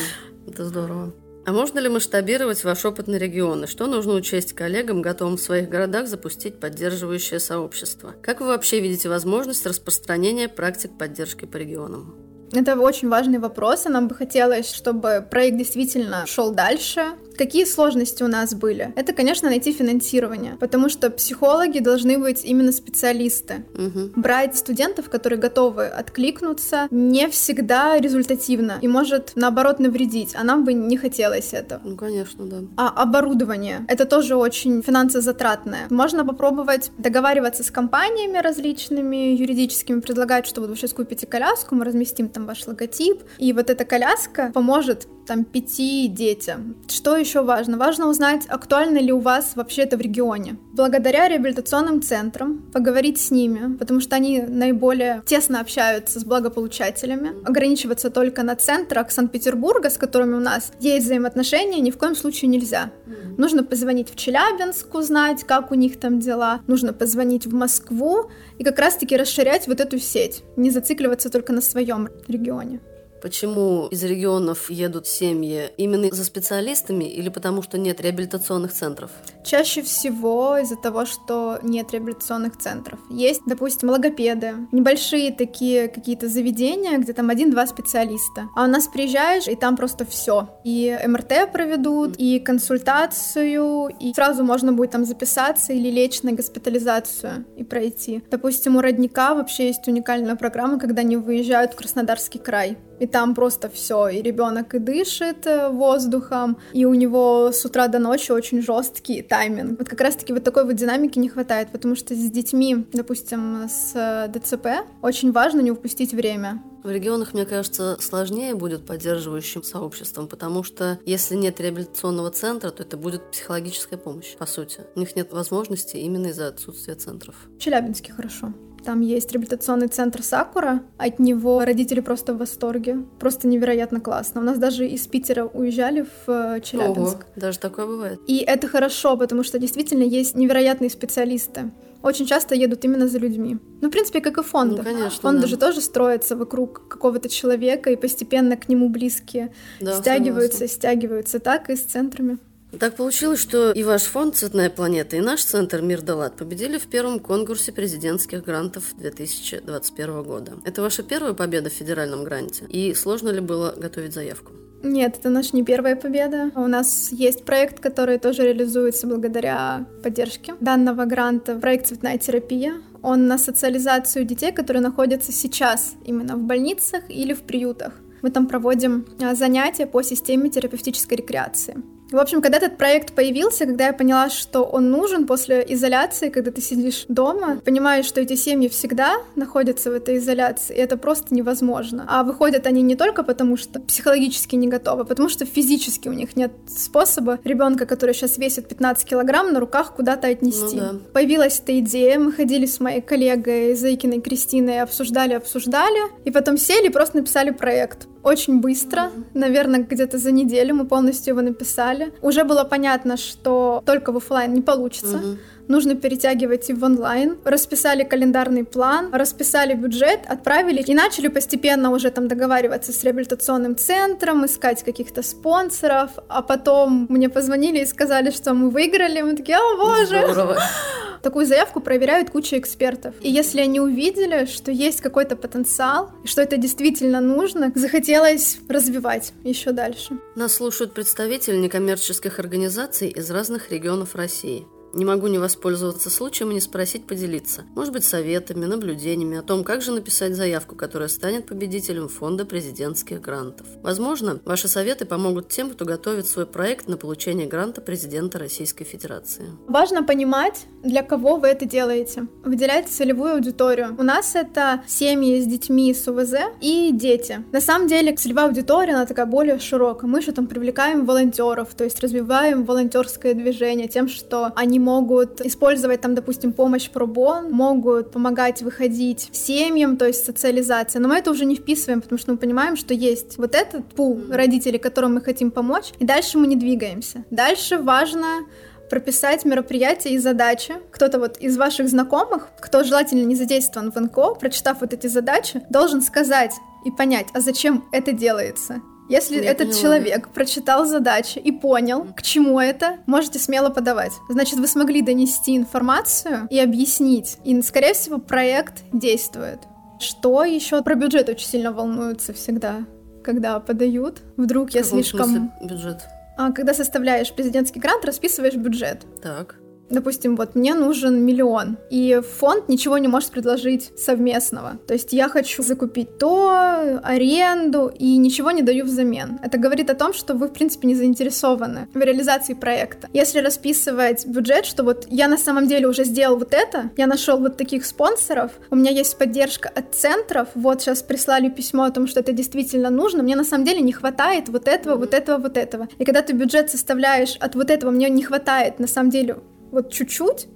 это 0.47 0.65
здорово. 0.67 1.13
А 1.51 1.53
можно 1.53 1.81
ли 1.81 1.89
масштабировать 1.89 2.63
ваш 2.63 2.85
опыт 2.85 3.09
на 3.09 3.17
регионы? 3.17 3.67
Что 3.67 3.89
нужно 3.89 4.13
учесть 4.13 4.53
коллегам, 4.53 5.03
готовым 5.03 5.37
в 5.37 5.41
своих 5.41 5.69
городах 5.69 6.07
запустить 6.07 6.61
поддерживающее 6.61 7.41
сообщество? 7.41 8.15
Как 8.23 8.41
вы 8.41 8.47
вообще 8.47 8.79
видите 8.79 9.09
возможность 9.09 9.67
распространения 9.67 10.49
практик 10.49 10.97
поддержки 10.97 11.47
по 11.47 11.57
регионам? 11.57 12.15
Это 12.53 12.77
очень 12.77 13.09
важный 13.09 13.41
вопрос, 13.41 13.87
и 13.87 13.89
нам 13.89 14.07
бы 14.07 14.15
хотелось, 14.15 14.73
чтобы 14.73 15.27
проект 15.29 15.59
действительно 15.59 16.25
шел 16.27 16.53
дальше, 16.53 17.15
Какие 17.41 17.65
сложности 17.65 18.23
у 18.23 18.29
нас 18.29 18.53
были? 18.53 18.93
Это, 18.97 19.15
конечно, 19.15 19.49
найти 19.49 19.73
финансирование, 19.73 20.59
потому 20.61 20.91
что 20.91 21.09
психологи 21.09 21.79
должны 21.79 22.19
быть 22.19 22.45
именно 22.45 22.71
специалисты. 22.71 23.65
Угу. 23.73 24.21
Брать 24.21 24.59
студентов, 24.59 25.09
которые 25.09 25.39
готовы 25.39 25.87
откликнуться, 25.87 26.87
не 26.91 27.29
всегда 27.29 27.99
результативно 27.99 28.79
и 28.83 28.89
может, 28.89 29.33
наоборот, 29.37 29.79
навредить, 29.79 30.35
а 30.35 30.45
нам 30.45 30.67
бы 30.67 30.75
не 30.75 30.99
хотелось 30.99 31.55
это. 31.55 31.81
Ну, 31.83 31.97
конечно, 31.97 32.45
да. 32.45 32.57
А 32.77 33.03
оборудование? 33.03 33.87
Это 33.89 34.05
тоже 34.05 34.37
очень 34.37 34.83
финансозатратное. 34.83 35.87
Можно 35.89 36.27
попробовать 36.27 36.91
договариваться 36.99 37.65
с 37.65 37.71
компаниями 37.71 38.37
различными, 38.37 39.35
юридическими, 39.35 40.01
предлагать, 40.01 40.47
что 40.47 40.61
вот 40.61 40.69
вы 40.69 40.77
сейчас 40.77 40.93
купите 40.93 41.27
коляску, 41.27 41.75
мы 41.75 41.87
разместим 41.87 42.29
там 42.29 42.45
ваш 42.45 42.67
логотип, 42.67 43.23
и 43.39 43.55
вот 43.55 43.71
эта 43.71 43.87
коляска 43.87 44.51
поможет 44.53 45.09
там 45.31 45.45
пяти 45.45 46.09
детям. 46.09 46.75
Что 46.89 47.17
еще 47.17 47.43
важно? 47.43 47.79
Важно 47.79 48.09
узнать, 48.09 48.47
актуально 48.49 48.99
ли 48.99 49.13
у 49.13 49.21
вас 49.21 49.53
вообще 49.55 49.83
это 49.83 49.97
в 49.97 50.01
регионе. 50.01 50.57
Благодаря 50.73 51.29
реабилитационным 51.29 52.03
центрам 52.03 52.69
поговорить 52.73 53.21
с 53.21 53.31
ними, 53.31 53.77
потому 53.77 54.01
что 54.01 54.17
они 54.17 54.43
наиболее 54.43 55.23
тесно 55.25 55.61
общаются 55.61 56.19
с 56.19 56.25
благополучателями. 56.25 57.31
Ограничиваться 57.47 58.11
только 58.11 58.43
на 58.43 58.57
центрах 58.57 59.13
Санкт-Петербурга, 59.13 59.89
с 59.89 59.99
которыми 59.99 60.35
у 60.35 60.41
нас 60.41 60.73
есть 60.81 61.07
взаимоотношения, 61.07 61.79
ни 61.79 61.93
в 61.93 61.97
коем 61.97 62.17
случае 62.17 62.49
нельзя. 62.49 62.91
Нужно 63.39 63.63
позвонить 63.63 64.11
в 64.11 64.17
Челябинск, 64.17 64.93
узнать, 64.97 65.45
как 65.45 65.71
у 65.71 65.77
них 65.77 66.01
там 66.01 66.19
дела. 66.19 66.61
Нужно 66.67 66.93
позвонить 66.93 67.47
в 67.47 67.55
Москву 67.55 68.33
и 68.59 68.65
как 68.65 68.81
раз-таки 68.81 69.17
расширять 69.17 69.69
вот 69.69 69.79
эту 69.79 70.01
сеть. 70.01 70.43
Не 70.57 70.71
зацикливаться 70.71 71.31
только 71.31 71.53
на 71.53 71.61
своем 71.61 72.09
регионе. 72.27 72.81
Почему 73.23 73.87
из 73.89 74.03
регионов 74.03 74.71
едут 74.71 75.07
семьи? 75.07 75.71
Именно 75.77 76.09
за 76.11 76.25
специалистами 76.25 77.05
или 77.05 77.29
потому 77.29 77.63
что 77.63 77.77
нет 77.77 78.01
реабилитационных 78.01 78.73
центров? 78.73 79.11
Чаще 79.45 79.83
всего 79.83 80.57
из-за 80.59 80.77
того, 80.77 81.05
что 81.05 81.59
нет 81.63 81.93
реабилитационных 81.93 82.57
центров. 82.59 82.99
Есть, 83.11 83.43
допустим, 83.47 83.91
логопеды, 83.91 84.55
небольшие 84.73 85.33
такие 85.33 85.89
какие-то 85.89 86.29
заведения, 86.29 86.99
где 86.99 87.13
там 87.13 87.31
один-два 87.31 87.67
специалиста. 87.67 88.49
А 88.57 88.65
у 88.65 88.67
нас 88.67 88.89
приезжаешь, 88.89 89.49
и 89.49 89.57
там 89.57 89.77
просто 89.77 90.07
все. 90.07 90.49
И 90.65 90.99
МРТ 91.07 91.53
проведут, 91.53 92.15
и 92.17 92.39
консультацию, 92.41 93.89
и 94.01 94.15
сразу 94.15 94.45
можно 94.45 94.73
будет 94.73 94.93
там 94.93 95.05
записаться 95.05 95.73
или 95.73 95.91
лечь 95.91 96.23
на 96.23 96.33
госпитализацию 96.33 97.45
и 97.57 97.65
пройти. 97.65 98.23
Допустим, 98.31 98.77
у 98.77 98.81
родника 98.81 99.35
вообще 99.35 99.69
есть 99.69 99.87
уникальная 99.89 100.37
программа, 100.37 100.79
когда 100.79 101.03
они 101.03 101.17
выезжают 101.17 101.73
в 101.73 101.77
Краснодарский 101.77 102.39
край 102.39 102.79
и 103.01 103.07
там 103.11 103.35
просто 103.35 103.69
все, 103.69 104.09
и 104.09 104.23
ребенок 104.23 104.75
и 104.75 104.79
дышит 104.79 105.47
э, 105.47 105.69
воздухом, 105.69 106.57
и 106.73 106.85
у 106.85 106.95
него 106.95 107.51
с 107.53 107.65
утра 107.65 107.89
до 107.89 107.99
ночи 107.99 108.33
очень 108.33 108.63
жесткий 108.63 109.23
тайминг. 109.23 109.79
Вот 109.79 109.89
как 109.89 110.01
раз-таки 110.01 110.33
вот 110.33 110.45
такой 110.45 110.65
вот 110.65 110.75
динамики 110.75 111.19
не 111.19 111.29
хватает, 111.29 111.69
потому 111.71 111.97
что 111.97 112.15
с 112.15 112.31
детьми, 112.31 112.87
допустим, 112.93 113.69
с 113.69 113.93
э, 113.95 114.29
ДЦП, 114.33 114.87
очень 115.03 115.33
важно 115.33 115.61
не 115.61 115.71
упустить 115.71 116.13
время. 116.13 116.63
В 116.83 116.91
регионах, 116.91 117.35
мне 117.35 117.45
кажется, 117.45 117.99
сложнее 118.01 118.55
будет 118.55 118.87
поддерживающим 118.87 119.63
сообществом, 119.63 120.29
потому 120.29 120.63
что 120.63 120.99
если 121.05 121.35
нет 121.35 121.61
реабилитационного 121.61 122.31
центра, 122.31 122.71
то 122.71 122.83
это 122.83 122.97
будет 122.97 123.31
психологическая 123.31 123.99
помощь, 123.99 124.35
по 124.37 124.47
сути. 124.47 124.81
У 124.97 125.01
них 125.01 125.15
нет 125.15 125.31
возможности 125.33 125.99
именно 125.99 126.29
из-за 126.29 126.49
отсутствия 126.49 126.95
центров. 126.95 127.35
В 127.57 127.59
Челябинске 127.59 128.13
хорошо. 128.13 128.55
Там 128.85 129.01
есть 129.01 129.33
реабилитационный 129.33 129.89
центр 129.89 130.23
Сакура. 130.23 130.83
От 130.99 131.19
него 131.19 131.65
родители 131.65 132.01
просто 132.01 132.35
в 132.35 132.39
восторге. 132.39 132.99
Просто 133.19 133.49
невероятно 133.49 134.01
классно. 134.01 134.41
У 134.41 134.45
нас 134.45 134.59
даже 134.59 134.87
из 134.87 135.07
Питера 135.07 135.45
уезжали 135.45 136.03
в 136.03 136.31
э, 136.31 136.61
Челябинск. 136.61 137.17
Ого, 137.17 137.25
даже 137.37 137.59
такое 137.59 137.87
бывает. 137.87 138.21
И 138.27 138.39
это 138.39 138.69
хорошо, 138.69 139.17
потому 139.17 139.43
что 139.43 139.59
действительно 139.59 140.03
есть 140.03 140.35
невероятные 140.35 140.91
специалисты. 140.91 141.71
Очень 142.03 142.27
часто 142.27 142.55
едут 142.55 142.85
именно 142.85 143.09
за 143.09 143.19
людьми. 143.19 143.59
Ну, 143.83 143.89
в 143.89 143.91
принципе, 143.91 144.21
как 144.21 144.39
и 144.39 144.43
фонды. 144.43 144.77
Ну, 144.79 144.83
конечно, 144.83 145.21
фонды 145.21 145.43
да. 145.43 145.47
же 145.49 145.57
тоже 145.59 145.83
строятся 145.83 146.35
вокруг 146.35 146.89
какого-то 146.89 147.29
человека, 147.29 147.91
и 147.91 147.97
постепенно 147.97 148.57
к 148.57 148.69
нему 148.69 148.89
близкие 148.89 149.53
да, 149.81 149.99
стягиваются, 149.99 150.61
согласна. 150.61 150.77
стягиваются. 150.77 151.39
Так 151.41 151.69
и 151.69 151.77
с 151.77 151.83
центрами. 151.83 152.39
Так 152.79 152.97
получилось, 152.97 153.41
что 153.41 153.73
и 153.73 153.83
ваш 153.83 154.03
фонд 154.03 154.37
«Цветная 154.37 154.71
планета», 154.71 155.17
и 155.17 155.21
наш 155.21 155.45
центр 155.45 155.83
«Мир 155.83 156.03
Далат» 156.03 156.37
победили 156.37 156.79
в 156.79 156.87
первом 156.87 157.19
конкурсе 157.19 157.73
президентских 157.73 158.45
грантов 158.45 158.85
2021 158.97 160.23
года. 160.23 160.53
Это 160.65 160.81
ваша 160.81 161.03
первая 161.03 161.35
победа 161.35 161.69
в 161.69 161.73
федеральном 161.73 162.25
гранте? 162.25 162.65
И 162.69 162.95
сложно 162.95 163.31
ли 163.31 163.41
было 163.41 163.75
готовить 163.77 164.15
заявку? 164.15 164.53
Нет, 164.83 165.19
это 165.19 165.29
наша 165.29 165.55
не 165.55 165.63
первая 165.63 165.95
победа. 165.95 166.53
У 166.55 166.67
нас 166.67 167.13
есть 167.13 167.45
проект, 167.45 167.81
который 167.81 168.19
тоже 168.19 168.45
реализуется 168.45 169.07
благодаря 169.07 169.87
поддержке 170.03 170.55
данного 170.61 171.05
гранта. 171.05 171.57
Проект 171.57 171.89
«Цветная 171.89 172.19
терапия». 172.19 172.81
Он 173.03 173.27
на 173.27 173.37
социализацию 173.37 174.25
детей, 174.25 174.53
которые 174.53 174.83
находятся 174.83 175.33
сейчас 175.33 175.95
именно 176.05 176.37
в 176.37 176.41
больницах 176.41 177.03
или 177.09 177.35
в 177.35 177.43
приютах. 177.43 177.95
Мы 178.23 178.31
там 178.31 178.47
проводим 178.47 179.07
а, 179.23 179.35
занятия 179.35 179.87
по 179.87 180.03
системе 180.03 180.51
терапевтической 180.51 181.17
рекреации. 181.17 181.77
В 182.11 182.19
общем, 182.19 182.43
когда 182.43 182.59
этот 182.59 182.77
проект 182.77 183.15
появился, 183.15 183.67
когда 183.67 183.87
я 183.87 183.93
поняла, 183.93 184.31
что 184.31 184.65
он 184.65 184.91
нужен 184.91 185.27
после 185.27 185.65
изоляции, 185.69 186.29
когда 186.29 186.51
ты 186.51 186.61
сидишь 186.61 187.05
дома, 187.09 187.61
понимаешь, 187.65 188.05
что 188.07 188.21
эти 188.21 188.35
семьи 188.35 188.69
всегда 188.69 189.19
находятся 189.37 189.91
в 189.91 189.95
этой 189.95 190.19
изоляции, 190.19 190.75
и 190.77 190.81
это 190.81 190.97
просто 190.97 191.35
невозможно. 191.35 192.05
А 192.09 192.25
выходят 192.25 192.67
они 192.67 192.83
не 192.83 192.97
только 192.97 193.23
потому, 193.23 193.57
что 193.57 193.81
психологически 193.81 194.57
не 194.57 194.67
готовы, 194.67 195.03
а 195.03 195.05
потому 195.05 195.29
что 195.29 195.47
физически 195.47 196.09
у 196.09 196.13
них 196.13 196.37
нет 196.37 196.53
способа 196.67 197.39
ребенка, 197.45 197.87
который 197.87 198.15
сейчас 198.15 198.39
весит 198.39 198.69
15 198.69 199.09
килограмм, 199.09 199.53
на 199.53 199.61
руках 199.61 199.95
куда-то 199.95 200.27
отнести. 200.27 200.77
Ну, 200.77 200.81
да. 200.81 200.95
Появилась 201.13 201.61
эта 201.61 201.79
идея, 201.79 202.19
мы 202.19 202.33
ходили 202.33 202.67
с 202.67 202.81
моей 202.81 203.01
коллегой 203.01 203.75
Зайкиной 203.75 204.21
Кристиной, 204.21 204.81
обсуждали, 204.81 205.35
обсуждали, 205.35 206.01
и 206.25 206.31
потом 206.31 206.57
сели 206.59 206.87
и 206.87 206.91
просто 206.91 207.19
написали 207.19 207.51
проект. 207.51 208.09
Очень 208.23 208.61
быстро, 208.61 209.05
mm-hmm. 209.05 209.25
наверное, 209.35 209.81
где-то 209.81 210.19
за 210.19 210.31
неделю 210.31 210.75
мы 210.75 210.87
полностью 210.87 211.33
его 211.33 211.41
написали. 211.41 212.00
Уже 212.23 212.45
было 212.45 212.65
понятно, 212.65 213.17
что 213.17 213.83
только 213.87 214.13
в 214.13 214.17
офлайн 214.17 214.55
не 214.55 214.63
получится. 214.63 215.17
Mm-hmm 215.17 215.39
нужно 215.71 215.95
перетягивать 215.95 216.69
и 216.69 216.75
в 216.75 216.85
онлайн. 216.85 217.39
Расписали 217.45 218.05
календарный 218.05 218.65
план, 218.65 219.15
расписали 219.15 219.75
бюджет, 219.75 220.21
отправили 220.29 220.83
и 220.83 220.95
начали 220.95 221.29
постепенно 221.29 221.91
уже 221.91 222.11
там 222.11 222.29
договариваться 222.29 222.93
с 222.93 223.03
реабилитационным 223.05 223.77
центром, 223.77 224.45
искать 224.45 224.83
каких-то 224.83 225.23
спонсоров, 225.23 226.11
а 226.29 226.43
потом 226.43 227.07
мне 227.09 227.29
позвонили 227.29 227.79
и 227.79 227.87
сказали, 227.87 228.31
что 228.31 228.53
мы 228.53 228.71
выиграли, 228.71 229.23
мы 229.23 229.37
такие, 229.37 229.57
о 229.57 229.77
боже! 229.77 230.23
Здорово. 230.33 230.59
Такую 231.23 231.47
заявку 231.47 231.81
проверяют 231.81 232.31
куча 232.31 232.59
экспертов. 232.59 233.15
И 233.21 233.31
если 233.31 233.61
они 233.61 233.79
увидели, 233.79 234.47
что 234.47 234.73
есть 234.73 235.03
какой-то 235.03 235.37
потенциал, 235.37 236.11
и 236.25 236.27
что 236.27 236.41
это 236.41 236.57
действительно 236.57 237.21
нужно, 237.21 237.73
захотелось 237.75 238.59
развивать 238.69 239.33
еще 239.45 239.73
дальше. 239.73 240.19
Нас 240.35 240.55
слушают 240.55 240.95
представители 240.95 241.57
некоммерческих 241.57 242.39
организаций 242.39 243.09
из 243.09 243.31
разных 243.31 243.71
регионов 243.71 244.15
России. 244.15 244.67
Не 244.93 245.05
могу 245.05 245.29
не 245.29 245.39
воспользоваться 245.39 246.11
случаем 246.11 246.51
и 246.51 246.55
не 246.55 246.61
спросить 246.61 247.07
поделиться. 247.07 247.65
Может 247.75 247.93
быть, 247.93 248.05
советами, 248.05 248.65
наблюдениями 248.65 249.39
о 249.39 249.43
том, 249.43 249.63
как 249.63 249.83
же 249.83 249.93
написать 249.93 250.35
заявку, 250.35 250.75
которая 250.75 251.09
станет 251.09 251.47
победителем 251.47 252.09
фонда 252.09 252.45
президентских 252.45 253.21
грантов. 253.21 253.67
Возможно, 253.83 254.41
ваши 254.45 254.67
советы 254.67 255.05
помогут 255.05 255.49
тем, 255.49 255.71
кто 255.71 255.85
готовит 255.85 256.27
свой 256.27 256.47
проект 256.47 256.89
на 256.89 256.97
получение 256.97 257.47
гранта 257.47 257.81
президента 257.81 258.39
Российской 258.39 258.85
Федерации. 258.85 259.45
Важно 259.69 260.03
понимать, 260.03 260.67
для 260.83 261.03
кого 261.03 261.37
вы 261.37 261.49
это 261.49 261.67
делаете. 261.67 262.27
Выделяйте 262.45 262.89
целевую 262.89 263.35
аудиторию. 263.35 263.95
У 263.99 264.03
нас 264.03 264.35
это 264.35 264.83
семьи 264.89 265.41
с 265.41 265.47
детьми 265.47 265.95
с 265.95 266.09
УВЗ 266.09 266.35
и 266.61 266.91
дети. 266.93 267.45
На 267.53 267.61
самом 267.61 267.87
деле, 267.87 268.15
целевая 268.17 268.47
аудитория, 268.47 268.95
она 268.95 269.07
такая 269.07 269.27
более 269.27 269.59
широкая. 269.61 270.11
Мы 270.11 270.19
еще 270.19 270.33
там 270.33 270.49
привлекаем 270.49 271.07
волонтеров, 271.07 271.75
то 271.75 271.85
есть 271.85 272.01
развиваем 272.01 272.65
волонтерское 272.65 273.35
движение 273.35 273.87
тем, 273.87 274.09
что 274.09 274.51
они 274.57 274.80
могут 274.81 275.41
использовать 275.41 276.01
там, 276.01 276.15
допустим, 276.15 276.53
помощь 276.53 276.91
пробон, 276.91 277.53
могут 277.53 278.11
помогать 278.11 278.63
выходить 278.63 279.29
семьям, 279.33 279.97
то 279.97 280.07
есть 280.07 280.25
социализация. 280.25 281.01
Но 281.01 281.09
мы 281.09 281.17
это 281.17 281.31
уже 281.31 281.45
не 281.45 281.55
вписываем, 281.55 282.01
потому 282.01 282.19
что 282.19 282.33
мы 282.33 282.39
понимаем, 282.39 282.77
что 282.77 282.95
есть 282.95 283.39
вот 283.39 283.55
этот 283.55 283.87
пул 283.95 284.21
родителей, 284.31 284.79
которым 284.79 285.15
мы 285.15 285.21
хотим 285.21 285.51
помочь, 285.51 285.93
и 285.99 286.05
дальше 286.05 286.39
мы 286.39 286.47
не 286.47 286.57
двигаемся. 286.57 287.25
Дальше 287.31 287.79
важно 287.79 288.47
прописать 288.91 289.45
мероприятия 289.45 290.11
и 290.11 290.19
задачи. 290.19 290.75
Кто-то 290.91 291.19
вот 291.19 291.39
из 291.39 291.57
ваших 291.57 291.89
знакомых, 291.89 292.49
кто 292.61 292.83
желательно 292.83 293.25
не 293.25 293.37
задействован 293.37 293.93
в 293.93 294.01
НКО, 294.01 294.35
прочитав 294.35 294.81
вот 294.81 294.93
эти 294.93 295.07
задачи, 295.07 295.63
должен 295.71 296.03
сказать 296.03 296.53
и 296.85 296.91
понять, 296.91 297.29
а 297.33 297.41
зачем 297.41 297.85
это 297.93 298.13
делается. 298.13 298.83
Если 299.11 299.43
Я 299.43 299.51
этот 299.51 299.77
человек 299.77 300.29
прочитал 300.29 300.87
задачи 300.87 301.39
и 301.39 301.51
понял, 301.51 302.07
к 302.17 302.23
чему 302.23 302.61
это, 302.61 302.99
можете 303.07 303.41
смело 303.41 303.69
подавать. 303.69 304.13
Значит, 304.29 304.61
вы 304.61 304.69
смогли 304.69 305.03
донести 305.03 305.57
информацию 305.57 306.47
и 306.49 306.61
объяснить. 306.61 307.39
И, 307.45 307.61
скорее 307.63 307.93
всего, 307.93 308.19
проект 308.19 308.85
действует. 308.93 309.59
Что 309.99 310.45
еще 310.45 310.81
про 310.83 310.95
бюджет 310.95 311.29
очень 311.29 311.49
сильно 311.49 311.73
волнуются 311.73 312.33
всегда, 312.33 312.85
когда 313.25 313.59
подают. 313.59 314.23
Вдруг 314.37 314.71
я 314.71 314.85
слишком... 314.85 315.53
бюджет? 315.61 316.03
А, 316.39 316.53
когда 316.53 316.73
составляешь 316.73 317.33
президентский 317.33 317.81
грант, 317.81 318.05
расписываешь 318.05 318.55
бюджет. 318.55 319.05
Так 319.21 319.57
допустим, 319.91 320.37
вот 320.37 320.55
мне 320.55 320.75
нужен 320.75 321.23
миллион, 321.25 321.77
и 321.91 322.21
фонд 322.39 322.69
ничего 322.69 322.99
не 322.99 323.09
может 323.09 323.31
предложить 323.31 323.93
совместного. 323.99 324.79
То 324.87 324.95
есть 324.95 325.13
я 325.13 325.29
хочу 325.29 325.63
закупить 325.63 326.19
то, 326.19 327.01
аренду, 327.03 327.93
и 327.95 328.17
ничего 328.17 328.51
не 328.51 328.63
даю 328.63 328.85
взамен. 328.85 329.39
Это 329.43 329.59
говорит 329.59 329.91
о 329.91 329.95
том, 329.95 330.15
что 330.15 330.35
вы, 330.35 330.49
в 330.49 330.53
принципе, 330.53 330.89
не 330.89 330.95
заинтересованы 330.95 331.89
в 331.93 331.99
реализации 331.99 332.55
проекта. 332.55 333.09
Если 333.13 333.41
расписывать 333.41 334.27
бюджет, 334.27 334.65
что 334.67 334.85
вот 334.85 335.07
я 335.11 335.29
на 335.29 335.37
самом 335.37 335.67
деле 335.67 335.89
уже 335.89 336.05
сделал 336.05 336.39
вот 336.39 336.55
это, 336.55 336.91
я 336.97 337.07
нашел 337.07 337.39
вот 337.39 337.57
таких 337.57 337.85
спонсоров, 337.85 338.53
у 338.71 338.77
меня 338.77 338.91
есть 338.91 339.19
поддержка 339.19 339.69
от 339.69 339.95
центров, 339.95 340.49
вот 340.55 340.83
сейчас 340.83 341.03
прислали 341.03 341.49
письмо 341.49 341.85
о 341.85 341.91
том, 341.91 342.07
что 342.07 342.21
это 342.21 342.33
действительно 342.33 342.91
нужно, 342.91 343.23
мне 343.23 343.37
на 343.37 343.45
самом 343.45 343.65
деле 343.65 343.81
не 343.81 343.93
хватает 343.93 344.49
вот 344.49 344.69
этого, 344.69 344.97
вот 344.97 345.15
этого, 345.15 345.39
вот 345.39 345.57
этого. 345.57 345.89
И 345.99 346.05
когда 346.05 346.23
ты 346.23 346.33
бюджет 346.33 346.71
составляешь 346.71 347.37
от 347.41 347.55
вот 347.55 347.71
этого, 347.71 347.91
мне 347.91 348.09
не 348.09 348.23
хватает 348.23 348.79
на 348.79 348.87
самом 348.87 349.11
деле 349.11 349.37
вот 349.71 349.93
чуть-чуть, 349.93 350.49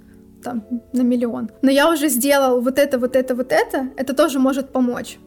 там, 0.43 0.63
на 0.93 1.01
миллион, 1.01 1.49
но 1.61 1.71
я 1.71 1.91
уже 1.91 2.09
сделал 2.09 2.61
вот 2.61 2.77
это, 2.77 2.99
вот 2.99 3.15
это, 3.15 3.35
вот 3.35 3.51
это, 3.51 3.89
это 3.97 4.13
тоже 4.13 4.39
может 4.39 4.71
помочь. 4.71 5.17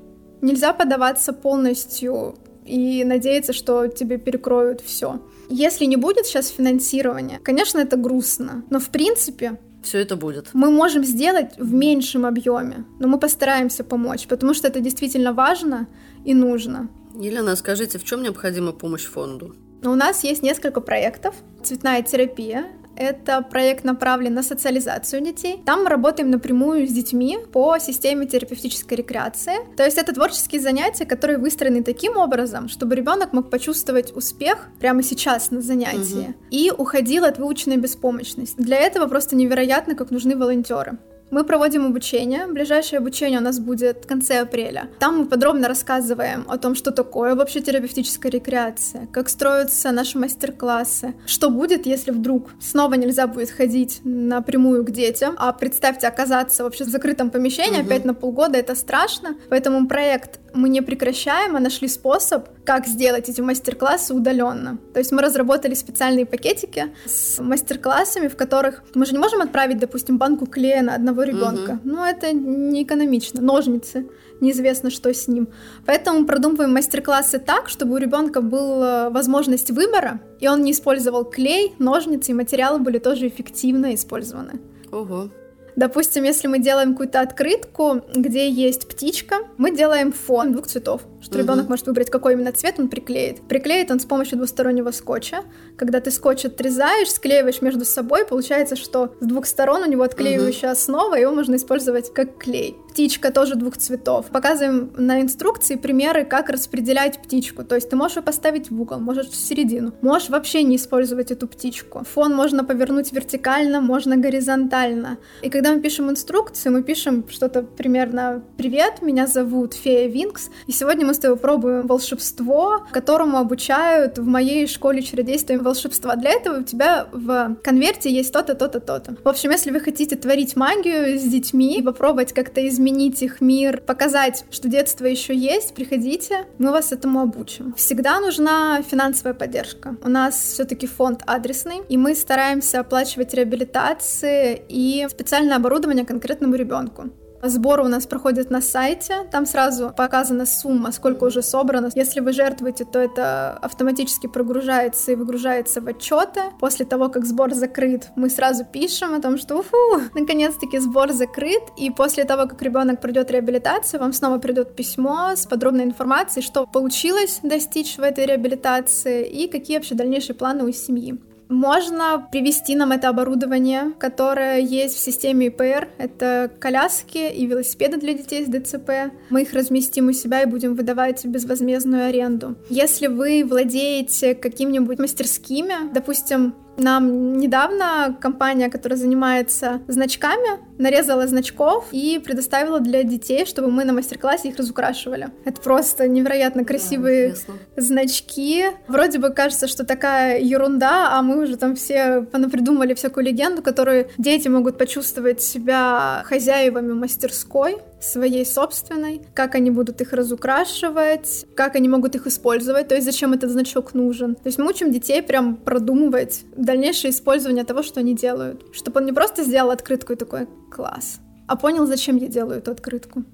Нельзя 0.41 0.73
подаваться 0.73 1.33
полностью 1.33 2.37
и 2.65 3.03
надеяться, 3.05 3.53
что 3.53 3.89
тебе 3.89 4.19
перекроют 4.19 4.81
все. 4.81 5.21
Если 5.49 5.87
не 5.87 5.97
будет 5.97 6.27
сейчас 6.27 6.49
финансирования, 6.49 7.41
конечно, 7.43 7.79
это 7.79 7.97
грустно, 7.97 8.63
но 8.71 8.79
в 8.79 8.91
принципе 8.91 9.59
все 9.83 9.99
это 9.99 10.17
будет. 10.17 10.51
Мы 10.53 10.71
можем 10.71 11.05
сделать 11.05 11.57
в 11.57 11.73
меньшем 11.73 12.27
объеме, 12.27 12.85
но 12.99 13.09
мы 13.09 13.19
постараемся 13.19 13.85
помочь, 13.85 14.27
потому 14.27 14.55
что 14.55 14.69
это 14.69 14.81
действительно 14.81 15.33
важно 15.33 15.87
и 16.25 16.35
нужно. 16.35 16.89
Елена, 17.15 17.57
скажите, 17.57 17.99
в 17.99 18.05
чем 18.05 18.23
необходима 18.23 18.73
помощь 18.73 19.07
фонду? 19.07 19.57
У 19.83 19.95
нас 19.95 20.25
есть 20.25 20.43
несколько 20.43 20.81
проектов. 20.81 21.35
Цветная 21.63 22.03
терапия 22.03 22.67
это 22.99 23.43
проект 23.43 23.85
направлен 23.85 24.35
на 24.35 24.43
социализацию 24.43 25.23
детей. 25.23 25.63
Там 25.65 25.85
мы 25.85 25.91
работаем 25.91 26.31
напрямую 26.31 26.87
с 26.87 26.91
детьми 26.91 27.39
по 27.53 27.79
системе 27.79 28.27
терапевтической 28.27 28.99
рекреации. 28.99 29.55
То 29.77 29.85
есть 29.85 29.99
это 29.99 30.13
творческие 30.13 30.61
занятия, 30.61 31.07
которые 31.07 31.39
выстроены 31.39 31.83
таким 31.83 32.17
образом, 32.17 32.69
чтобы 32.69 32.97
ребенок 32.97 33.33
мог 33.33 33.51
почувствовать 33.51 34.15
успех 34.17 34.69
прямо 34.81 35.03
сейчас 35.03 35.51
на 35.51 35.63
занятии 35.63 36.29
угу. 36.29 36.35
и 36.51 36.71
уходил 36.77 37.25
от 37.25 37.39
выученной 37.39 37.77
беспомощности. 37.77 38.61
Для 38.61 38.79
этого 38.79 39.07
просто 39.07 39.37
невероятно, 39.37 39.95
как 39.95 40.11
нужны 40.11 40.37
волонтеры. 40.37 40.99
Мы 41.31 41.45
проводим 41.45 41.87
обучение. 41.87 42.47
Ближайшее 42.47 42.99
обучение 42.99 43.39
у 43.39 43.43
нас 43.43 43.59
будет 43.59 44.05
в 44.05 44.07
конце 44.07 44.41
апреля. 44.41 44.89
Там 44.99 45.19
мы 45.19 45.27
подробно 45.27 45.69
рассказываем 45.69 46.45
о 46.49 46.57
том, 46.57 46.75
что 46.75 46.91
такое 46.91 47.35
вообще 47.35 47.61
терапевтическая 47.61 48.33
рекреация, 48.33 49.07
как 49.13 49.29
строятся 49.29 49.91
наши 49.93 50.19
мастер-классы, 50.19 51.15
что 51.27 51.51
будет, 51.51 51.87
если 51.87 52.11
вдруг 52.13 52.51
снова 52.61 52.95
нельзя 52.95 53.27
будет 53.27 53.51
ходить 53.51 54.01
напрямую 54.05 54.85
к 54.85 54.91
детям, 54.91 55.35
а 55.39 55.53
представьте 55.53 56.07
оказаться 56.09 56.65
вообще 56.65 56.85
в 56.85 56.89
закрытом 56.89 57.31
помещении 57.31 57.81
угу. 57.81 57.87
опять 57.87 58.05
на 58.05 58.15
полгода, 58.15 58.59
это 58.59 58.75
страшно. 58.75 59.37
Поэтому 59.51 59.87
проект 59.87 60.41
мы 60.55 60.69
не 60.69 60.81
прекращаем, 60.81 61.57
а 61.57 61.61
нашли 61.61 61.89
способ, 61.89 62.49
как 62.65 62.87
сделать 62.87 63.29
эти 63.29 63.41
мастер-классы 63.41 64.15
удаленно. 64.15 64.79
То 64.93 65.01
есть 65.01 65.13
мы 65.13 65.23
разработали 65.23 65.75
специальные 65.75 66.27
пакетики 66.27 66.87
с 67.07 67.39
мастер-классами, 67.43 68.29
в 68.29 68.37
которых 68.37 68.83
мы 68.95 69.07
же 69.07 69.13
не 69.13 69.19
можем 69.19 69.41
отправить, 69.41 69.79
допустим, 69.79 70.19
банку 70.19 70.47
клея 70.47 70.83
на 70.83 70.95
одного 70.95 71.23
ребенка. 71.23 71.73
Угу. 71.73 71.81
Ну, 71.85 72.05
это 72.05 72.33
не 72.33 72.83
экономично. 72.83 73.41
Ножницы, 73.41 74.09
неизвестно, 74.41 74.91
что 74.91 75.13
с 75.13 75.29
ним. 75.29 75.49
Поэтому 75.87 76.27
продумываем 76.27 76.73
мастер-классы 76.73 77.39
так, 77.39 77.69
чтобы 77.69 77.95
у 77.95 77.99
ребенка 77.99 78.41
была 78.41 79.11
возможность 79.11 79.71
выбора, 79.71 80.21
и 80.41 80.49
он 80.49 80.63
не 80.63 80.73
использовал 80.73 81.25
клей, 81.25 81.75
ножницы, 81.79 82.33
и 82.33 82.35
материалы 82.35 82.79
были 82.79 82.99
тоже 82.99 83.29
эффективно 83.29 83.95
использованы. 83.95 84.61
Ого. 84.93 85.31
Допустим, 85.79 86.25
если 86.25 86.49
мы 86.49 86.59
делаем 86.59 86.91
какую-то 86.91 87.21
открытку, 87.21 88.03
где 88.13 88.51
есть 88.51 88.89
птичка, 88.89 89.37
мы 89.59 89.71
делаем 89.71 90.11
фон 90.11 90.51
двух 90.51 90.67
цветов, 90.67 91.03
что 91.21 91.37
угу. 91.37 91.43
ребенок 91.43 91.69
может 91.69 91.87
выбрать, 91.87 92.11
какой 92.11 92.35
именно 92.35 92.53
цвет 92.53 92.79
он 92.79 92.89
приклеит. 92.89 93.41
Приклеит 93.43 93.91
он 93.91 94.01
с 94.01 94.05
помощью 94.05 94.39
двустороннего 94.39 94.91
скотча. 94.91 95.39
Когда 95.77 96.01
ты 96.01 96.11
скотч 96.11 96.45
отрезаешь, 96.45 97.11
склеиваешь 97.11 97.63
между 97.63 97.85
собой, 97.85 98.25
получается, 98.25 98.77
что 98.77 99.15
с 99.21 99.27
двух 99.27 99.47
сторон 99.47 99.83
у 99.83 99.87
него 99.87 100.03
отклеивающая 100.03 100.69
угу. 100.69 100.73
основа, 100.73 101.15
его 101.15 101.33
можно 101.33 101.57
использовать 101.57 102.13
как 102.13 102.39
клей. 102.39 102.77
Птичка 102.91 103.33
тоже 103.33 103.55
двух 103.55 103.77
цветов. 103.77 104.27
Показываем 104.27 104.93
на 104.97 105.21
инструкции 105.21 105.77
примеры, 105.77 106.25
как 106.25 106.49
распределять 106.51 107.21
птичку. 107.23 107.65
То 107.65 107.75
есть 107.75 107.91
ты 107.91 107.97
можешь 107.97 108.17
ее 108.17 108.23
поставить 108.23 108.71
в 108.71 108.81
угол, 108.81 108.99
можешь 108.99 109.29
в 109.29 109.35
середину. 109.35 109.93
Можешь 110.03 110.29
вообще 110.29 110.63
не 110.63 110.77
использовать 110.77 111.31
эту 111.31 111.49
птичку. 111.49 112.05
Фон 112.15 112.35
можно 112.35 112.65
повернуть 112.65 113.13
вертикально, 113.13 113.81
можно 113.81 114.17
горизонтально. 114.17 115.19
И 115.43 115.51
когда 115.51 115.73
мы 115.73 115.81
пишем 115.81 116.11
инструкцию, 116.11 116.73
мы 116.73 116.83
пишем 116.83 117.29
что-то 117.29 117.63
примерно 117.63 118.43
«Привет, 118.57 119.03
меня 119.03 119.27
зовут 119.27 119.75
Фея 119.75 120.09
Винкс, 120.09 120.51
и 120.67 120.73
сегодня 120.73 121.08
мы 121.09 121.15
с 121.15 121.19
тобой 121.19 121.39
пробуем 121.39 121.87
волшебство, 121.87 122.85
которому 122.91 123.39
обучают 123.39 124.19
в 124.19 124.27
моей 124.27 124.67
школе 124.67 125.01
чародейства 125.01 125.55
волшебства. 125.55 126.17
Для 126.17 126.33
этого 126.33 126.61
у 126.61 126.63
тебя 126.63 127.07
в 127.11 127.57
конверте 127.65 128.11
есть 128.11 128.31
то-то, 128.31 128.55
то-то, 128.55 128.79
то-то. 128.79 129.17
В 129.25 129.29
общем, 129.29 129.51
если 129.51 129.71
вы 129.71 129.81
хотите 129.81 130.17
творить 130.17 130.55
магию 130.55 131.19
с 131.19 131.23
детьми 131.23 131.79
и 131.79 131.83
попробовать 131.83 132.35
как-то 132.35 132.67
изменить 132.69 133.23
их 133.23 133.41
мир, 133.41 133.81
показать, 133.81 134.45
что 134.51 134.69
детство 134.69 135.07
еще 135.07 135.35
есть, 135.35 135.75
приходите, 135.75 136.45
мы 136.59 136.73
вас 136.73 136.93
этому 136.93 137.21
обучим. 137.21 137.73
Всегда 137.73 138.21
нужна 138.21 138.83
финансовая 138.83 139.33
поддержка. 139.33 139.97
У 140.05 140.11
нас 140.11 140.35
все-таки 140.35 140.87
фонд 140.87 141.23
адресный, 141.27 141.81
и 141.89 141.97
мы 141.97 142.15
стараемся 142.15 142.81
оплачивать 142.81 143.33
реабилитации 143.33 144.61
и 144.69 145.07
специальное 145.09 145.57
оборудование 145.57 146.05
конкретному 146.05 146.55
ребенку. 146.55 147.05
Сборы 147.43 147.85
у 147.85 147.89
нас 147.89 148.07
проходят 148.07 148.51
на 148.51 148.61
сайте, 148.61 149.25
там 149.31 149.47
сразу 149.47 149.93
показана 149.97 150.45
сумма, 150.45 150.91
сколько 150.91 151.25
уже 151.25 151.43
собрано. 151.43 151.91
Если 151.95 152.21
вы 152.21 152.33
жертвуете, 152.33 152.85
то 152.85 152.99
это 152.99 153.53
автоматически 153.63 154.27
прогружается 154.27 155.13
и 155.13 155.15
выгружается 155.15 155.81
в 155.81 155.87
отчеты. 155.87 156.41
После 156.59 156.85
того, 156.85 157.09
как 157.09 157.25
сбор 157.25 157.55
закрыт, 157.55 158.09
мы 158.17 158.29
сразу 158.29 158.65
пишем 158.65 159.15
о 159.15 159.21
том, 159.21 159.39
что 159.39 159.57
уфу, 159.57 160.01
наконец-таки 160.15 160.79
сбор 160.79 161.13
закрыт, 161.13 161.63
и 161.77 161.91
после 161.91 162.25
того, 162.25 162.49
как 162.49 162.61
ребенок 162.61 163.01
пройдет 163.01 163.31
реабилитацию, 163.31 164.01
вам 164.01 164.13
снова 164.13 164.39
придет 164.39 164.75
письмо 164.75 165.37
с 165.37 165.47
подробной 165.47 165.85
информацией, 165.85 166.45
что 166.45 166.67
получилось 166.67 167.39
достичь 167.43 167.99
в 167.99 168.03
этой 168.03 168.27
реабилитации 168.27 169.27
и 169.27 169.49
какие 169.49 169.77
вообще 169.77 169.95
дальнейшие 169.95 170.35
планы 170.35 170.65
у 170.65 170.73
семьи. 170.73 171.19
Можно 171.49 172.29
привести 172.31 172.77
нам 172.77 172.93
это 172.93 173.09
оборудование, 173.09 173.93
которое 173.99 174.61
есть 174.61 174.97
в 174.97 174.99
системе 174.99 175.47
ИПР. 175.47 175.89
Это 175.99 176.51
коляски 176.61 177.19
и 177.19 177.47
велосипеды 177.47 177.99
для 177.99 178.13
детей 178.13 178.45
с 178.45 178.49
ДЦП. 178.49 179.13
Мы 179.31 179.43
их 179.43 179.53
разместим 179.55 180.09
у 180.09 180.13
себя 180.13 180.43
и 180.43 180.47
будем 180.47 180.75
выдавать 180.75 181.25
безвозмездную 181.25 182.09
аренду. 182.09 182.57
Если 182.69 183.07
вы 183.07 183.45
владеете 183.45 184.35
какими-нибудь 184.35 184.99
мастерскими, 184.99 185.93
допустим, 185.93 186.55
Нам 186.79 187.39
недавно 187.39 188.17
компания, 188.21 188.71
которая 188.71 188.97
занимается 188.97 189.83
значками, 189.89 190.61
нарезала 190.79 191.27
значков 191.27 191.87
и 191.93 192.21
предоставила 192.25 192.81
для 192.81 193.03
детей, 193.03 193.45
чтобы 193.45 193.71
мы 193.71 193.85
на 193.85 193.93
мастер-классе 193.93 194.49
их 194.49 194.57
разукрашивали. 194.57 195.29
Это 195.45 195.61
просто 195.61 196.09
невероятно 196.09 196.65
красивые 196.65 197.35
да, 197.47 197.83
значки. 197.83 198.65
Вроде 198.87 199.19
бы 199.19 199.31
кажется, 199.31 199.69
что 199.69 199.85
такая 199.85 200.41
ерунда, 200.41 201.11
а 201.13 201.23
мы 201.23 201.43
уже 201.43 201.57
там 201.57 201.77
все 201.77 202.23
придумали 202.23 202.95
всякую 202.95 203.25
легенду, 203.25 203.63
которую 203.63 204.09
дети 204.17 204.49
могут 204.49 204.79
почувствовать 204.79 205.43
себя 205.43 206.23
хозяевами 206.25 206.93
мастерской 206.93 207.79
своей 208.01 208.47
собственной, 208.47 209.23
как 209.35 209.55
они 209.55 209.71
будут 209.71 210.01
их 210.01 210.13
разукрашивать, 210.13 211.47
как 211.55 211.75
они 211.75 211.89
могут 211.89 212.15
их 212.15 212.27
использовать, 212.27 212.89
то 212.89 212.95
есть 212.95 213.05
зачем 213.05 213.33
этот 213.33 213.51
значок 213.51 213.95
нужен. 213.95 214.37
То 214.37 214.47
есть 214.47 214.59
мы 214.59 214.69
учим 214.69 214.93
детей 214.93 215.23
прям 215.23 215.57
продумывать 215.57 216.45
дальнейшее 216.57 217.11
использование 217.11 217.65
того, 217.65 217.83
что 217.83 218.01
они 218.01 218.15
делают, 218.15 218.65
чтобы 218.73 219.01
он 219.01 219.07
не 219.07 219.13
просто 219.13 219.43
сделал 219.43 219.71
открытку 219.71 220.13
и 220.13 220.17
такой 220.17 220.47
класс, 220.71 221.21
а 221.47 221.57
понял, 221.57 221.87
зачем 221.87 222.17
я 222.17 222.29
делаю 222.29 222.59
эту 222.59 222.71
открытку 222.71 223.25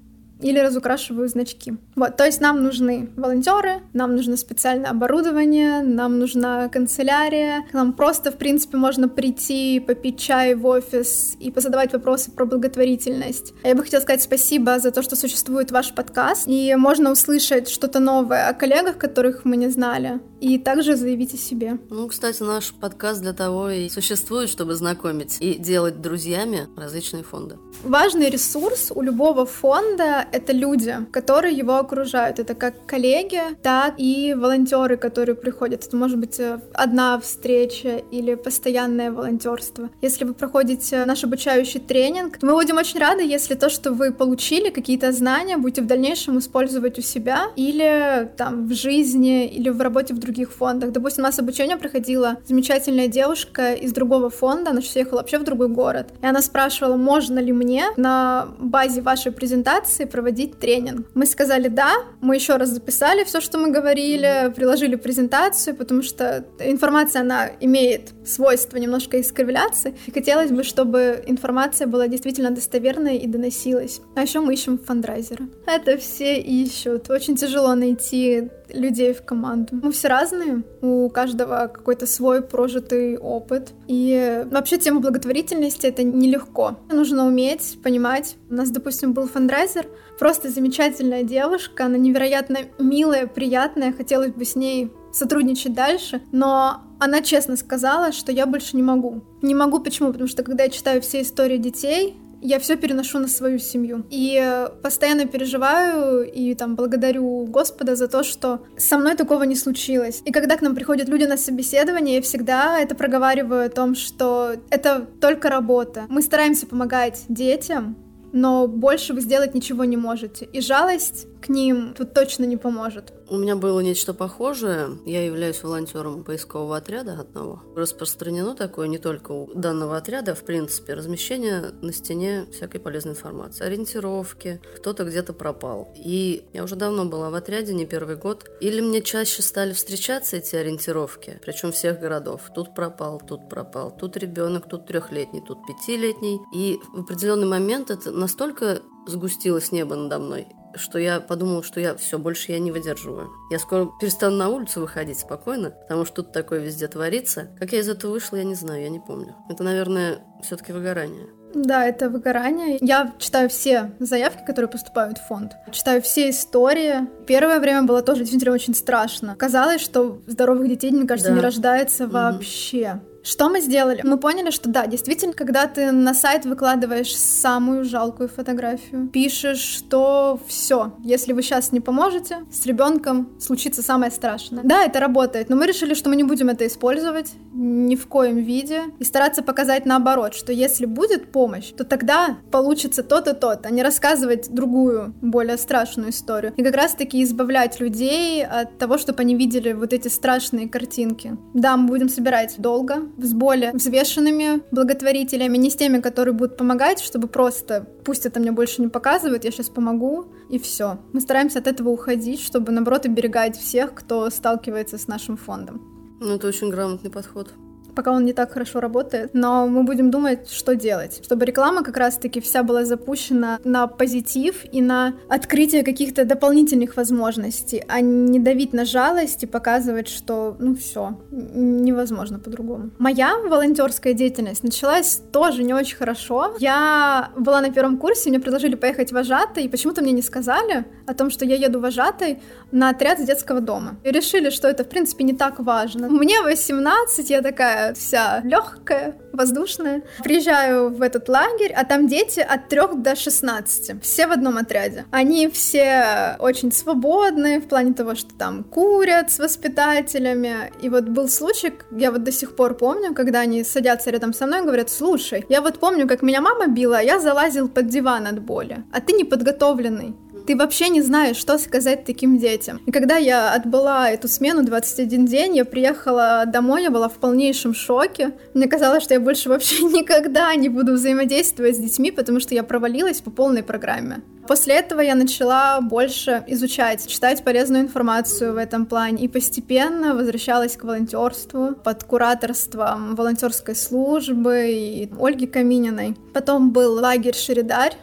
или 0.41 0.59
разукрашиваю 0.59 1.27
значки. 1.27 1.73
Вот, 1.95 2.17
то 2.17 2.25
есть 2.25 2.41
нам 2.41 2.63
нужны 2.63 3.09
волонтеры, 3.15 3.81
нам 3.93 4.15
нужно 4.15 4.37
специальное 4.37 4.91
оборудование, 4.91 5.81
нам 5.81 6.19
нужна 6.19 6.69
канцелярия, 6.69 7.65
нам 7.73 7.93
просто, 7.93 8.31
в 8.31 8.37
принципе, 8.37 8.77
можно 8.77 9.07
прийти, 9.07 9.79
попить 9.79 10.19
чай 10.19 10.55
в 10.55 10.65
офис 10.65 11.35
и 11.39 11.51
позадавать 11.51 11.93
вопросы 11.93 12.31
про 12.31 12.45
благотворительность. 12.45 13.53
Я 13.63 13.75
бы 13.75 13.83
хотела 13.83 14.01
сказать 14.01 14.21
спасибо 14.21 14.79
за 14.79 14.91
то, 14.91 15.01
что 15.01 15.15
существует 15.15 15.71
ваш 15.71 15.93
подкаст, 15.93 16.47
и 16.47 16.75
можно 16.75 17.11
услышать 17.11 17.69
что-то 17.69 17.99
новое 17.99 18.47
о 18.49 18.53
коллегах, 18.53 18.97
которых 18.97 19.45
мы 19.45 19.57
не 19.57 19.69
знали, 19.69 20.19
и 20.41 20.57
также 20.57 20.95
заявить 20.95 21.33
о 21.33 21.37
себе. 21.37 21.77
Ну, 21.89 22.07
кстати, 22.07 22.43
наш 22.43 22.73
подкаст 22.73 23.21
для 23.21 23.33
того 23.33 23.69
и 23.69 23.89
существует, 23.89 24.49
чтобы 24.49 24.75
знакомить 24.75 25.37
и 25.39 25.55
делать 25.55 26.01
друзьями 26.01 26.67
различные 26.75 27.23
фонды. 27.23 27.57
Важный 27.83 28.29
ресурс 28.29 28.91
у 28.93 29.01
любого 29.01 29.45
фонда 29.45 30.24
это 30.31 30.53
люди, 30.53 30.95
которые 31.11 31.55
его 31.55 31.75
окружают. 31.75 32.39
Это 32.39 32.55
как 32.55 32.85
коллеги, 32.85 33.41
так 33.61 33.95
и 33.97 34.33
волонтеры, 34.33 34.97
которые 34.97 35.35
приходят. 35.35 35.85
Это 35.85 35.95
может 35.95 36.17
быть 36.17 36.39
э, 36.39 36.59
одна 36.73 37.19
встреча 37.19 38.01
или 38.11 38.35
постоянное 38.35 39.11
волонтерство. 39.11 39.89
Если 40.01 40.25
вы 40.25 40.33
проходите 40.33 41.05
наш 41.05 41.23
обучающий 41.23 41.79
тренинг, 41.79 42.37
мы 42.41 42.53
будем 42.53 42.77
очень 42.77 42.99
рады, 42.99 43.23
если 43.23 43.55
то, 43.55 43.69
что 43.69 43.91
вы 43.91 44.11
получили, 44.11 44.69
какие-то 44.69 45.11
знания, 45.11 45.57
будете 45.57 45.81
в 45.81 45.87
дальнейшем 45.87 46.39
использовать 46.39 46.99
у 46.99 47.01
себя 47.01 47.47
или 47.55 48.31
там 48.37 48.67
в 48.67 48.73
жизни, 48.73 49.47
или 49.47 49.69
в 49.69 49.81
работе 49.81 50.13
в 50.13 50.19
других 50.19 50.51
фондах. 50.51 50.91
Допустим, 50.91 51.23
у 51.23 51.27
нас 51.27 51.39
обучение 51.39 51.77
проходила 51.77 52.37
замечательная 52.45 53.07
девушка 53.07 53.73
из 53.73 53.93
другого 53.93 54.29
фонда, 54.29 54.71
она 54.71 54.81
сейчас 54.81 54.95
ехала 54.97 55.19
вообще 55.19 55.37
в 55.37 55.43
другой 55.43 55.69
город, 55.69 56.07
и 56.21 56.25
она 56.25 56.41
спрашивала, 56.41 56.95
можно 56.95 57.39
ли 57.39 57.51
мне 57.51 57.85
на 57.97 58.47
базе 58.59 59.01
вашей 59.01 59.31
презентации 59.31 60.05
проводить 60.15 60.57
тренинг. 60.59 61.07
Мы 61.13 61.25
сказали 61.25 61.67
да, 61.67 61.91
мы 62.21 62.35
еще 62.35 62.55
раз 62.55 62.69
записали 62.69 63.25
все, 63.25 63.41
что 63.41 63.57
мы 63.57 63.69
говорили, 63.69 64.53
приложили 64.55 64.95
презентацию, 64.95 65.75
потому 65.75 66.03
что 66.03 66.45
информация, 66.59 67.21
она 67.21 67.49
имеет 67.59 68.13
свойство 68.25 68.77
немножко 68.77 69.19
искривляться, 69.19 69.89
и 70.07 70.11
хотелось 70.11 70.51
бы, 70.51 70.63
чтобы 70.63 71.21
информация 71.27 71.85
была 71.85 72.07
действительно 72.07 72.51
достоверной 72.51 73.17
и 73.17 73.27
доносилась. 73.27 73.99
А 74.15 74.21
еще 74.21 74.39
мы 74.39 74.53
ищем 74.53 74.77
фандрайзера. 74.77 75.49
Это 75.67 75.97
все 75.97 76.39
ищут. 76.39 77.09
Очень 77.09 77.35
тяжело 77.35 77.75
найти 77.75 78.49
людей 78.73 79.13
в 79.13 79.23
команду. 79.23 79.79
Мы 79.81 79.91
все 79.91 80.07
разные, 80.07 80.63
у 80.81 81.09
каждого 81.09 81.67
какой-то 81.67 82.07
свой 82.07 82.41
прожитый 82.41 83.17
опыт. 83.17 83.73
И 83.87 84.45
вообще 84.51 84.77
тема 84.77 84.99
благотворительности— 84.99 85.85
это 85.87 86.03
нелегко. 86.03 86.77
Нужно 86.91 87.25
уметь 87.25 87.79
понимать. 87.83 88.37
У 88.49 88.55
нас, 88.55 88.69
допустим, 88.69 89.13
был 89.13 89.27
фандрайзер, 89.27 89.87
просто 90.19 90.49
замечательная 90.49 91.23
девушка, 91.23 91.85
она 91.85 91.97
невероятно 91.97 92.59
милая, 92.79 93.27
приятная, 93.27 93.93
хотелось 93.93 94.31
бы 94.31 94.45
с 94.45 94.55
ней 94.55 94.91
сотрудничать 95.15 95.73
дальше, 95.73 96.21
но 96.31 96.81
она 96.99 97.21
честно 97.21 97.55
сказала, 97.57 98.11
что 98.11 98.31
я 98.31 98.45
больше 98.45 98.75
не 98.75 98.83
могу. 98.83 99.21
Не 99.41 99.55
могу 99.55 99.79
почему? 99.79 100.11
Потому 100.11 100.27
что 100.27 100.43
когда 100.43 100.63
я 100.63 100.69
читаю 100.69 101.01
все 101.01 101.21
истории 101.21 101.57
детей, 101.57 102.17
я 102.45 102.59
все 102.59 102.75
переношу 102.75 103.19
на 103.19 103.27
свою 103.27 103.59
семью. 103.59 104.05
И 104.09 104.67
постоянно 104.83 105.25
переживаю 105.25 106.23
и 106.23 106.53
там 106.55 106.75
благодарю 106.75 107.45
Господа 107.45 107.95
за 107.95 108.07
то, 108.07 108.23
что 108.23 108.61
со 108.77 108.97
мной 108.97 109.15
такого 109.15 109.43
не 109.43 109.55
случилось. 109.55 110.21
И 110.25 110.31
когда 110.31 110.57
к 110.57 110.61
нам 110.61 110.75
приходят 110.75 111.09
люди 111.09 111.23
на 111.23 111.37
собеседование, 111.37 112.15
я 112.15 112.21
всегда 112.21 112.79
это 112.79 112.95
проговариваю 112.95 113.65
о 113.65 113.69
том, 113.69 113.95
что 113.95 114.53
это 114.69 115.07
только 115.19 115.49
работа. 115.49 116.05
Мы 116.09 116.21
стараемся 116.21 116.67
помогать 116.67 117.23
детям, 117.29 117.95
но 118.31 118.67
больше 118.67 119.13
вы 119.13 119.21
сделать 119.21 119.55
ничего 119.55 119.85
не 119.85 119.97
можете. 119.97 120.45
И 120.45 120.59
жалость 120.59 121.27
к 121.45 121.49
ним 121.49 121.93
тут 121.93 122.13
точно 122.13 122.45
не 122.45 122.57
поможет. 122.57 123.13
У 123.29 123.37
меня 123.37 123.55
было 123.55 123.79
нечто 123.79 124.13
похожее. 124.13 124.97
Я 125.05 125.23
являюсь 125.23 125.61
волонтером 125.61 126.23
поискового 126.23 126.77
отряда 126.77 127.19
одного. 127.19 127.61
Распространено 127.75 128.55
такое 128.55 128.87
не 128.87 128.97
только 128.97 129.31
у 129.31 129.53
данного 129.53 129.97
отряда, 129.97 130.33
в 130.33 130.43
принципе, 130.43 130.95
размещение 130.95 131.71
на 131.81 131.93
стене 131.93 132.47
всякой 132.51 132.79
полезной 132.79 133.11
информации, 133.11 133.63
ориентировки, 133.63 134.59
кто-то 134.77 135.03
где-то 135.03 135.33
пропал. 135.33 135.93
И 135.95 136.45
я 136.53 136.63
уже 136.63 136.75
давно 136.75 137.05
была 137.05 137.29
в 137.29 137.35
отряде, 137.35 137.73
не 137.73 137.85
первый 137.85 138.15
год. 138.15 138.49
Или 138.59 138.81
мне 138.81 139.01
чаще 139.01 139.43
стали 139.43 139.73
встречаться 139.73 140.37
эти 140.37 140.55
ориентировки, 140.55 141.39
причем 141.43 141.71
всех 141.71 141.99
городов. 141.99 142.41
Тут 142.55 142.73
пропал, 142.73 143.21
тут 143.25 143.49
пропал, 143.49 143.95
тут 143.95 144.17
ребенок, 144.17 144.67
тут 144.67 144.87
трехлетний, 144.87 145.43
тут 145.47 145.59
пятилетний. 145.67 146.39
И 146.55 146.79
в 146.93 147.01
определенный 147.01 147.47
момент 147.47 147.91
это 147.91 148.09
настолько 148.11 148.81
сгустилось 149.07 149.71
небо 149.71 149.95
надо 149.95 150.19
мной, 150.19 150.47
что 150.77 150.99
я 150.99 151.19
подумала, 151.19 151.63
что 151.63 151.79
я 151.79 151.95
все, 151.95 152.17
больше 152.17 152.51
я 152.51 152.59
не 152.59 152.71
выдерживаю. 152.71 153.29
Я 153.49 153.59
скоро 153.59 153.89
перестану 153.99 154.37
на 154.37 154.49
улицу 154.49 154.81
выходить 154.81 155.19
спокойно, 155.19 155.71
потому 155.71 156.05
что 156.05 156.23
тут 156.23 156.31
такое 156.31 156.59
везде 156.59 156.87
творится. 156.87 157.47
Как 157.59 157.73
я 157.73 157.79
из 157.79 157.89
этого 157.89 158.11
вышла, 158.11 158.37
я 158.37 158.43
не 158.43 158.55
знаю, 158.55 158.81
я 158.81 158.89
не 158.89 158.99
помню. 158.99 159.35
Это, 159.49 159.63
наверное, 159.63 160.19
все-таки 160.43 160.71
выгорание. 160.71 161.27
Да, 161.55 161.85
это 161.85 162.09
выгорание. 162.09 162.77
Я 162.81 163.13
читаю 163.17 163.47
все 163.49 163.91
заявки, 163.99 164.43
которые 164.45 164.69
поступают 164.69 165.17
в 165.17 165.27
фонд. 165.27 165.53
Читаю 165.71 166.01
все 166.01 166.29
истории. 166.29 167.07
Первое 167.25 167.61
время 167.61 167.83
было 167.83 168.01
тоже 168.01 168.21
действительно 168.21 168.53
очень 168.53 168.75
страшно. 168.75 169.35
Казалось, 169.37 169.81
что 169.81 170.21
здоровых 170.27 170.67
детей, 170.67 170.91
мне 170.91 171.07
кажется, 171.07 171.31
да. 171.31 171.37
не 171.37 171.41
рождается 171.41 172.07
вообще. 172.07 172.99
Что 173.25 173.49
мы 173.49 173.59
сделали? 173.59 174.01
Мы 174.03 174.17
поняли, 174.17 174.51
что 174.51 174.69
да, 174.69 174.85
действительно, 174.85 175.33
когда 175.33 175.65
ты 175.65 175.91
на 175.91 176.13
сайт 176.13 176.45
выкладываешь 176.45 177.15
самую 177.17 177.83
жалкую 177.83 178.29
фотографию, 178.29 179.07
пишешь, 179.07 179.57
что 179.57 180.39
все, 180.47 180.93
если 180.99 181.33
вы 181.33 181.41
сейчас 181.41 181.71
не 181.71 181.79
поможете, 181.79 182.45
с 182.51 182.67
ребенком 182.67 183.31
случится 183.39 183.81
самое 183.81 184.11
страшное. 184.11 184.63
Да, 184.63 184.83
это 184.83 184.99
работает, 184.99 185.49
но 185.49 185.55
мы 185.55 185.65
решили, 185.65 185.95
что 185.95 186.09
мы 186.09 186.15
не 186.15 186.23
будем 186.23 186.49
это 186.49 186.67
использовать 186.67 187.33
ни 187.51 187.95
в 187.95 188.05
коем 188.07 188.37
виде 188.37 188.83
и 188.99 189.03
стараться 189.03 189.41
показать 189.41 189.87
наоборот, 189.87 190.35
что 190.35 190.51
если 190.51 190.85
будет 190.85 191.31
помощь, 191.31 191.71
то 191.71 191.83
тогда 191.83 192.37
получится 192.51 193.01
то-то, 193.01 193.33
то-то, 193.33 193.69
а 193.69 193.71
не 193.71 193.81
рассказывать 193.81 194.49
другую, 194.51 195.15
более 195.21 195.57
страшную 195.57 196.11
историю. 196.11 196.53
И 196.57 196.63
как 196.63 196.75
раз-таки 196.75 197.23
избавлять 197.23 197.79
людей 197.79 198.45
от 198.45 198.77
того, 198.77 198.99
чтобы 198.99 199.21
они 199.21 199.33
видели 199.35 199.71
вот 199.71 199.93
эти 199.93 200.09
страшные 200.09 200.69
картинки. 200.69 201.37
Да, 201.55 201.75
мы 201.75 201.87
будем 201.87 202.09
собирать 202.09 202.55
долго, 202.59 203.01
с 203.17 203.33
более 203.33 203.71
взвешенными 203.71 204.61
благотворителями, 204.71 205.57
не 205.57 205.69
с 205.69 205.75
теми, 205.75 205.99
которые 206.01 206.33
будут 206.33 206.57
помогать, 206.57 206.99
чтобы 206.99 207.27
просто 207.27 207.87
пусть 208.03 208.25
это 208.25 208.39
мне 208.39 208.51
больше 208.51 208.81
не 208.81 208.87
показывает, 208.87 209.45
я 209.45 209.51
сейчас 209.51 209.69
помогу, 209.69 210.27
и 210.49 210.59
все. 210.59 210.99
Мы 211.13 211.21
стараемся 211.21 211.59
от 211.59 211.67
этого 211.67 211.89
уходить, 211.89 212.41
чтобы, 212.41 212.71
наоборот, 212.71 213.05
оберегать 213.05 213.57
всех, 213.57 213.93
кто 213.93 214.29
сталкивается 214.29 214.97
с 214.97 215.07
нашим 215.07 215.37
фондом. 215.37 216.17
Ну, 216.19 216.35
это 216.35 216.47
очень 216.47 216.69
грамотный 216.69 217.11
подход 217.11 217.53
пока 217.95 218.11
он 218.11 218.25
не 218.25 218.33
так 218.33 218.51
хорошо 218.51 218.79
работает, 218.79 219.31
но 219.33 219.67
мы 219.67 219.83
будем 219.83 220.11
думать, 220.11 220.49
что 220.49 220.75
делать, 220.75 221.21
чтобы 221.23 221.45
реклама 221.45 221.83
как 221.83 221.97
раз-таки 221.97 222.41
вся 222.41 222.63
была 222.63 222.85
запущена 222.85 223.59
на 223.63 223.87
позитив 223.87 224.65
и 224.71 224.81
на 224.81 225.15
открытие 225.29 225.83
каких-то 225.83 226.25
дополнительных 226.25 226.97
возможностей, 226.97 227.83
а 227.87 228.01
не 228.01 228.39
давить 228.39 228.73
на 228.73 228.85
жалость 228.85 229.43
и 229.43 229.47
показывать, 229.47 230.07
что, 230.07 230.55
ну 230.59 230.75
все, 230.75 231.19
невозможно 231.31 232.39
по-другому. 232.39 232.91
Моя 232.97 233.37
волонтерская 233.37 234.13
деятельность 234.13 234.63
началась 234.63 235.21
тоже 235.31 235.63
не 235.63 235.73
очень 235.73 235.97
хорошо. 235.97 236.55
Я 236.59 237.29
была 237.37 237.61
на 237.61 237.71
первом 237.71 237.97
курсе, 237.97 238.29
мне 238.29 238.39
предложили 238.39 238.75
поехать 238.75 239.11
вожатой, 239.11 239.63
и 239.63 239.69
почему-то 239.69 240.01
мне 240.01 240.11
не 240.11 240.21
сказали 240.21 240.85
о 241.07 241.13
том, 241.13 241.29
что 241.29 241.45
я 241.45 241.55
еду 241.55 241.79
вожатой 241.79 242.41
на 242.71 242.89
отряд 242.89 243.19
с 243.19 243.23
детского 243.23 243.61
дома. 243.61 243.97
И 244.03 244.11
решили, 244.11 244.49
что 244.49 244.67
это, 244.67 244.83
в 244.83 244.89
принципе, 244.89 245.23
не 245.23 245.33
так 245.33 245.59
важно. 245.59 246.09
Мне 246.09 246.41
18, 246.41 247.29
я 247.29 247.41
такая, 247.41 247.84
такая 247.85 247.93
вся 247.93 248.41
легкая, 248.43 249.15
воздушная. 249.33 250.01
Приезжаю 250.23 250.89
в 250.89 251.01
этот 251.01 251.29
лагерь, 251.29 251.73
а 251.73 251.83
там 251.83 252.07
дети 252.07 252.39
от 252.39 252.69
3 252.69 252.81
до 252.97 253.15
16. 253.15 254.01
Все 254.01 254.27
в 254.27 254.31
одном 254.31 254.57
отряде. 254.57 255.05
Они 255.11 255.47
все 255.47 256.37
очень 256.39 256.71
свободны 256.71 257.59
в 257.59 257.67
плане 257.67 257.93
того, 257.93 258.15
что 258.15 258.33
там 258.35 258.63
курят 258.63 259.31
с 259.31 259.39
воспитателями. 259.39 260.71
И 260.81 260.89
вот 260.89 261.05
был 261.05 261.27
случай, 261.27 261.73
я 261.91 262.11
вот 262.11 262.23
до 262.23 262.31
сих 262.31 262.55
пор 262.55 262.75
помню, 262.75 263.13
когда 263.13 263.41
они 263.41 263.63
садятся 263.63 264.11
рядом 264.11 264.33
со 264.33 264.47
мной 264.47 264.61
и 264.61 264.65
говорят, 264.65 264.89
слушай, 264.89 265.45
я 265.49 265.61
вот 265.61 265.79
помню, 265.79 266.07
как 266.07 266.21
меня 266.21 266.41
мама 266.41 266.67
била, 266.67 266.99
а 266.99 267.01
я 267.01 267.19
залазил 267.19 267.67
под 267.67 267.87
диван 267.87 268.27
от 268.27 268.39
боли, 268.39 268.83
а 268.91 269.01
ты 269.01 269.13
неподготовленный 269.13 270.15
ты 270.45 270.55
вообще 270.55 270.89
не 270.89 271.01
знаешь, 271.01 271.37
что 271.37 271.57
сказать 271.57 272.05
таким 272.05 272.37
детям. 272.37 272.81
И 272.85 272.91
когда 272.91 273.17
я 273.17 273.53
отбыла 273.53 274.09
эту 274.09 274.27
смену 274.27 274.63
21 274.63 275.25
день, 275.25 275.57
я 275.57 275.65
приехала 275.65 276.43
домой, 276.45 276.83
я 276.83 276.91
была 276.91 277.09
в 277.09 277.13
полнейшем 277.13 277.73
шоке. 277.73 278.31
Мне 278.53 278.67
казалось, 278.67 279.03
что 279.03 279.13
я 279.13 279.19
больше 279.19 279.49
вообще 279.49 279.83
никогда 279.83 280.53
не 280.55 280.69
буду 280.69 280.93
взаимодействовать 280.93 281.75
с 281.75 281.79
детьми, 281.79 282.11
потому 282.11 282.39
что 282.39 282.53
я 282.53 282.63
провалилась 282.63 283.21
по 283.21 283.31
полной 283.31 283.63
программе. 283.63 284.21
После 284.47 284.75
этого 284.75 285.01
я 285.01 285.15
начала 285.15 285.81
больше 285.81 286.43
изучать, 286.47 287.07
читать 287.07 287.43
полезную 287.43 287.83
информацию 287.83 288.53
в 288.53 288.57
этом 288.57 288.85
плане 288.85 289.23
и 289.23 289.27
постепенно 289.27 290.13
возвращалась 290.13 290.77
к 290.77 290.83
волонтерству 290.83 291.73
под 291.83 292.03
кураторством 292.03 293.15
волонтерской 293.15 293.75
службы 293.75 294.69
и 294.69 295.09
Ольги 295.19 295.47
Камининой. 295.47 296.15
Потом 296.31 296.71
был 296.71 296.93
лагерь 296.93 297.33
Шеридарь, 297.33 297.95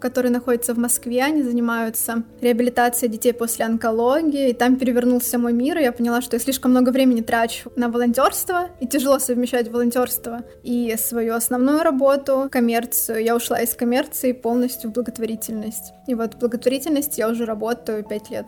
который 0.00 0.30
находится 0.30 0.74
в 0.74 0.78
Москве. 0.78 1.22
Они 1.22 1.42
занимаются 1.42 2.22
реабилитацией 2.40 3.10
детей 3.10 3.32
после 3.32 3.64
онкологии. 3.64 4.50
И 4.50 4.52
там 4.54 4.76
перевернулся 4.76 5.38
мой 5.38 5.52
мир, 5.52 5.78
и 5.78 5.82
я 5.82 5.92
поняла, 5.92 6.20
что 6.20 6.36
я 6.36 6.40
слишком 6.40 6.70
много 6.70 6.90
времени 6.90 7.20
трачу 7.20 7.70
на 7.76 7.88
волонтерство, 7.88 8.68
и 8.80 8.86
тяжело 8.86 9.18
совмещать 9.18 9.70
волонтерство 9.70 10.42
и 10.62 10.94
свою 10.98 11.34
основную 11.34 11.82
работу, 11.82 12.48
коммерцию. 12.50 13.22
Я 13.22 13.36
ушла 13.36 13.60
из 13.60 13.74
коммерции 13.74 14.32
полностью 14.32 14.90
в 14.90 14.92
благотворительность. 14.92 15.92
И 16.06 16.14
вот 16.14 16.34
в 16.34 16.38
благотворительности 16.38 17.20
я 17.20 17.28
уже 17.28 17.44
работаю 17.44 18.04
пять 18.04 18.30
лет. 18.30 18.46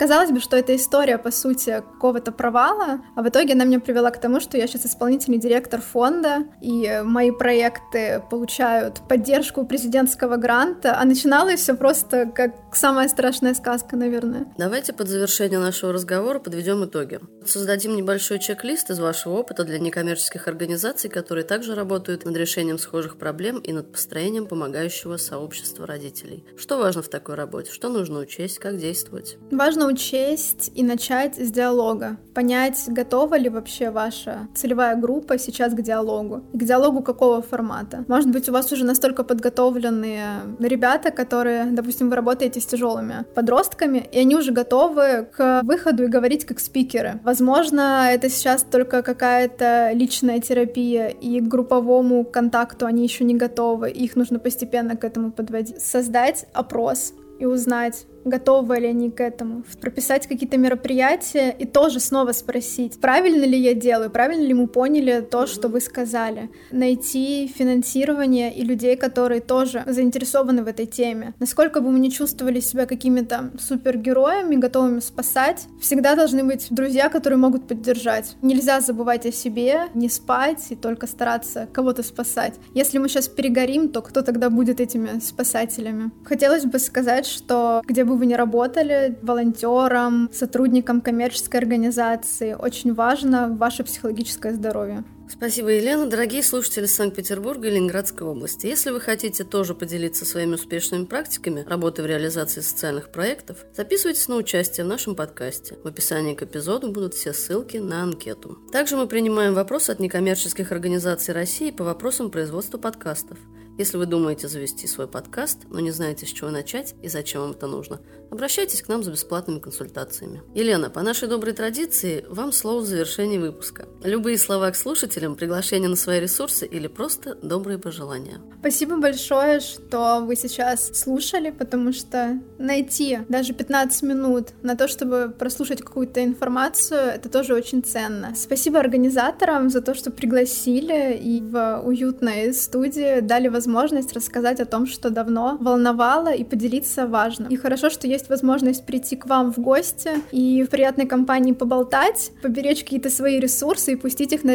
Казалось 0.00 0.30
бы, 0.30 0.40
что 0.40 0.56
это 0.56 0.74
история, 0.74 1.18
по 1.18 1.30
сути, 1.30 1.84
какого-то 1.92 2.32
провала, 2.32 3.02
а 3.14 3.22
в 3.22 3.28
итоге 3.28 3.52
она 3.52 3.64
меня 3.64 3.80
привела 3.80 4.10
к 4.10 4.18
тому, 4.18 4.40
что 4.40 4.56
я 4.56 4.66
сейчас 4.66 4.86
исполнительный 4.86 5.36
директор 5.36 5.82
фонда, 5.82 6.44
и 6.62 7.02
мои 7.04 7.30
проекты 7.30 8.24
получают 8.30 9.02
поддержку 9.10 9.66
президентского 9.66 10.36
гранта, 10.36 10.98
а 10.98 11.04
начиналось 11.04 11.60
все 11.60 11.74
просто 11.74 12.32
как 12.34 12.54
самая 12.74 13.08
страшная 13.08 13.52
сказка, 13.52 13.94
наверное. 13.94 14.46
Давайте 14.56 14.94
под 14.94 15.06
завершение 15.08 15.58
нашего 15.58 15.92
разговора 15.92 16.38
подведем 16.38 16.82
итоги. 16.82 17.20
Создадим 17.44 17.94
небольшой 17.94 18.38
чек-лист 18.38 18.88
из 18.88 19.00
вашего 19.00 19.34
опыта 19.34 19.64
для 19.64 19.78
некоммерческих 19.78 20.48
организаций, 20.48 21.10
которые 21.10 21.44
также 21.44 21.74
работают 21.74 22.24
над 22.24 22.34
решением 22.38 22.78
схожих 22.78 23.18
проблем 23.18 23.58
и 23.58 23.74
над 23.74 23.92
построением 23.92 24.46
помогающего 24.46 25.18
сообщества 25.18 25.86
родителей. 25.86 26.46
Что 26.56 26.78
важно 26.78 27.02
в 27.02 27.08
такой 27.08 27.34
работе? 27.34 27.70
Что 27.70 27.90
нужно 27.90 28.20
учесть? 28.20 28.58
Как 28.58 28.78
действовать? 28.78 29.36
Важно 29.50 29.89
учесть 29.90 30.70
и 30.74 30.82
начать 30.82 31.36
с 31.36 31.50
диалога. 31.50 32.16
Понять, 32.34 32.84
готова 32.86 33.36
ли 33.36 33.48
вообще 33.48 33.90
ваша 33.90 34.48
целевая 34.54 34.96
группа 34.96 35.38
сейчас 35.38 35.74
к 35.74 35.82
диалогу. 35.82 36.44
И 36.52 36.58
к 36.58 36.64
диалогу 36.64 37.02
какого 37.02 37.42
формата. 37.42 38.04
Может 38.08 38.30
быть, 38.30 38.48
у 38.48 38.52
вас 38.52 38.72
уже 38.72 38.84
настолько 38.84 39.24
подготовленные 39.24 40.56
ребята, 40.58 41.10
которые, 41.10 41.64
допустим, 41.66 42.08
вы 42.08 42.16
работаете 42.16 42.60
с 42.60 42.66
тяжелыми 42.66 43.24
подростками, 43.34 44.08
и 44.12 44.20
они 44.20 44.36
уже 44.36 44.52
готовы 44.52 45.28
к 45.36 45.62
выходу 45.64 46.04
и 46.04 46.08
говорить 46.08 46.44
как 46.44 46.60
спикеры. 46.60 47.20
Возможно, 47.24 48.08
это 48.10 48.28
сейчас 48.30 48.62
только 48.62 49.02
какая-то 49.02 49.90
личная 49.92 50.40
терапия, 50.40 51.08
и 51.08 51.40
к 51.40 51.48
групповому 51.48 52.24
контакту 52.24 52.86
они 52.86 53.02
еще 53.02 53.24
не 53.24 53.34
готовы, 53.34 53.90
их 53.90 54.16
нужно 54.16 54.38
постепенно 54.38 54.96
к 54.96 55.04
этому 55.04 55.32
подводить. 55.32 55.80
Создать 55.82 56.46
опрос 56.52 57.12
и 57.38 57.46
узнать, 57.46 58.06
готовы 58.24 58.78
ли 58.78 58.88
они 58.88 59.10
к 59.10 59.20
этому, 59.20 59.64
прописать 59.80 60.26
какие-то 60.26 60.56
мероприятия 60.56 61.50
и 61.50 61.64
тоже 61.64 62.00
снова 62.00 62.32
спросить, 62.32 63.00
правильно 63.00 63.44
ли 63.44 63.58
я 63.58 63.74
делаю, 63.74 64.10
правильно 64.10 64.44
ли 64.44 64.54
мы 64.54 64.66
поняли 64.66 65.20
то, 65.20 65.46
что 65.46 65.68
вы 65.68 65.80
сказали, 65.80 66.50
найти 66.70 67.52
финансирование 67.54 68.54
и 68.54 68.64
людей, 68.64 68.96
которые 68.96 69.40
тоже 69.40 69.82
заинтересованы 69.86 70.62
в 70.62 70.68
этой 70.68 70.86
теме. 70.86 71.34
Насколько 71.38 71.80
бы 71.80 71.90
мы 71.90 71.98
не 71.98 72.10
чувствовали 72.10 72.60
себя 72.60 72.86
какими-то 72.86 73.50
супергероями, 73.58 74.56
готовыми 74.56 75.00
спасать, 75.00 75.66
всегда 75.80 76.14
должны 76.14 76.44
быть 76.44 76.66
друзья, 76.70 77.08
которые 77.08 77.38
могут 77.38 77.66
поддержать. 77.66 78.36
Нельзя 78.42 78.80
забывать 78.80 79.26
о 79.26 79.32
себе, 79.32 79.88
не 79.94 80.08
спать 80.08 80.66
и 80.70 80.76
только 80.76 81.06
стараться 81.06 81.68
кого-то 81.72 82.02
спасать. 82.02 82.54
Если 82.74 82.98
мы 82.98 83.08
сейчас 83.08 83.28
перегорим, 83.28 83.88
то 83.88 84.02
кто 84.02 84.22
тогда 84.22 84.50
будет 84.50 84.80
этими 84.80 85.18
спасателями? 85.20 86.10
Хотелось 86.24 86.64
бы 86.64 86.78
сказать, 86.78 87.26
что 87.26 87.82
где 87.86 88.04
бы 88.04 88.09
вы 88.16 88.26
ни 88.26 88.34
работали, 88.34 89.18
волонтером, 89.22 90.30
сотрудником 90.32 91.00
коммерческой 91.00 91.58
организации, 91.58 92.54
очень 92.54 92.94
важно 92.94 93.48
ваше 93.48 93.84
психологическое 93.84 94.54
здоровье. 94.54 95.04
Спасибо, 95.30 95.70
Елена. 95.70 96.06
Дорогие 96.06 96.42
слушатели 96.42 96.86
Санкт-Петербурга 96.86 97.68
и 97.68 97.70
Ленинградской 97.70 98.26
области, 98.26 98.66
если 98.66 98.90
вы 98.90 99.00
хотите 99.00 99.44
тоже 99.44 99.74
поделиться 99.74 100.24
своими 100.24 100.54
успешными 100.54 101.04
практиками 101.04 101.64
работы 101.68 102.02
в 102.02 102.06
реализации 102.06 102.60
социальных 102.60 103.12
проектов, 103.12 103.64
записывайтесь 103.74 104.26
на 104.26 104.36
участие 104.36 104.84
в 104.84 104.88
нашем 104.88 105.14
подкасте. 105.14 105.78
В 105.84 105.86
описании 105.86 106.34
к 106.34 106.42
эпизоду 106.42 106.90
будут 106.90 107.14
все 107.14 107.32
ссылки 107.32 107.76
на 107.76 108.02
анкету. 108.02 108.58
Также 108.72 108.96
мы 108.96 109.06
принимаем 109.06 109.54
вопросы 109.54 109.90
от 109.90 110.00
некоммерческих 110.00 110.72
организаций 110.72 111.32
России 111.32 111.70
по 111.70 111.84
вопросам 111.84 112.30
производства 112.30 112.76
подкастов. 112.78 113.38
Если 113.80 113.96
вы 113.96 114.04
думаете 114.04 114.46
завести 114.46 114.86
свой 114.86 115.08
подкаст, 115.08 115.60
но 115.70 115.80
не 115.80 115.90
знаете, 115.90 116.26
с 116.26 116.28
чего 116.28 116.50
начать 116.50 116.94
и 117.02 117.08
зачем 117.08 117.40
вам 117.40 117.52
это 117.52 117.66
нужно, 117.66 118.02
обращайтесь 118.30 118.82
к 118.82 118.88
нам 118.88 119.02
за 119.02 119.10
бесплатными 119.10 119.58
консультациями. 119.58 120.42
Елена, 120.54 120.90
по 120.90 121.00
нашей 121.00 121.28
доброй 121.28 121.54
традиции, 121.54 122.26
вам 122.28 122.52
слово 122.52 122.82
в 122.82 122.86
завершении 122.86 123.38
выпуска. 123.38 123.88
Любые 124.04 124.36
слова 124.36 124.70
к 124.70 124.76
слушателям, 125.20 125.36
приглашение 125.36 125.88
на 125.88 125.96
свои 125.96 126.20
ресурсы 126.20 126.66
или 126.66 126.88
просто 126.88 127.36
добрые 127.42 127.78
пожелания. 127.78 128.40
Спасибо 128.60 128.96
большое, 128.96 129.60
что 129.60 130.20
вы 130.20 130.36
сейчас 130.36 130.90
слушали, 130.94 131.50
потому 131.50 131.92
что 131.92 132.38
найти 132.58 133.18
даже 133.28 133.52
15 133.52 134.02
минут 134.02 134.48
на 134.62 134.76
то, 134.76 134.88
чтобы 134.88 135.32
прослушать 135.38 135.82
какую-то 135.82 136.22
информацию, 136.22 137.00
это 137.00 137.28
тоже 137.28 137.54
очень 137.54 137.82
ценно. 137.82 138.34
Спасибо 138.34 138.78
организаторам 138.78 139.70
за 139.70 139.80
то, 139.80 139.94
что 139.94 140.10
пригласили 140.10 141.16
и 141.16 141.40
в 141.40 141.82
уютной 141.84 142.52
студии 142.52 143.20
дали 143.20 143.48
возможность 143.48 144.12
рассказать 144.12 144.60
о 144.60 144.66
том, 144.66 144.86
что 144.86 145.10
давно 145.10 145.56
волновало 145.60 146.32
и 146.34 146.44
поделиться 146.44 147.06
важным. 147.06 147.48
И 147.48 147.56
хорошо, 147.56 147.90
что 147.90 148.06
есть 148.06 148.28
возможность 148.28 148.84
прийти 148.86 149.16
к 149.16 149.26
вам 149.26 149.52
в 149.52 149.58
гости 149.58 150.10
и 150.32 150.62
в 150.62 150.70
приятной 150.70 151.06
компании 151.06 151.52
поболтать, 151.52 152.30
поберечь 152.42 152.84
какие-то 152.84 153.10
свои 153.10 153.40
ресурсы 153.40 153.92
и 153.92 153.96
пустить 153.96 154.32
их 154.32 154.44
на 154.44 154.54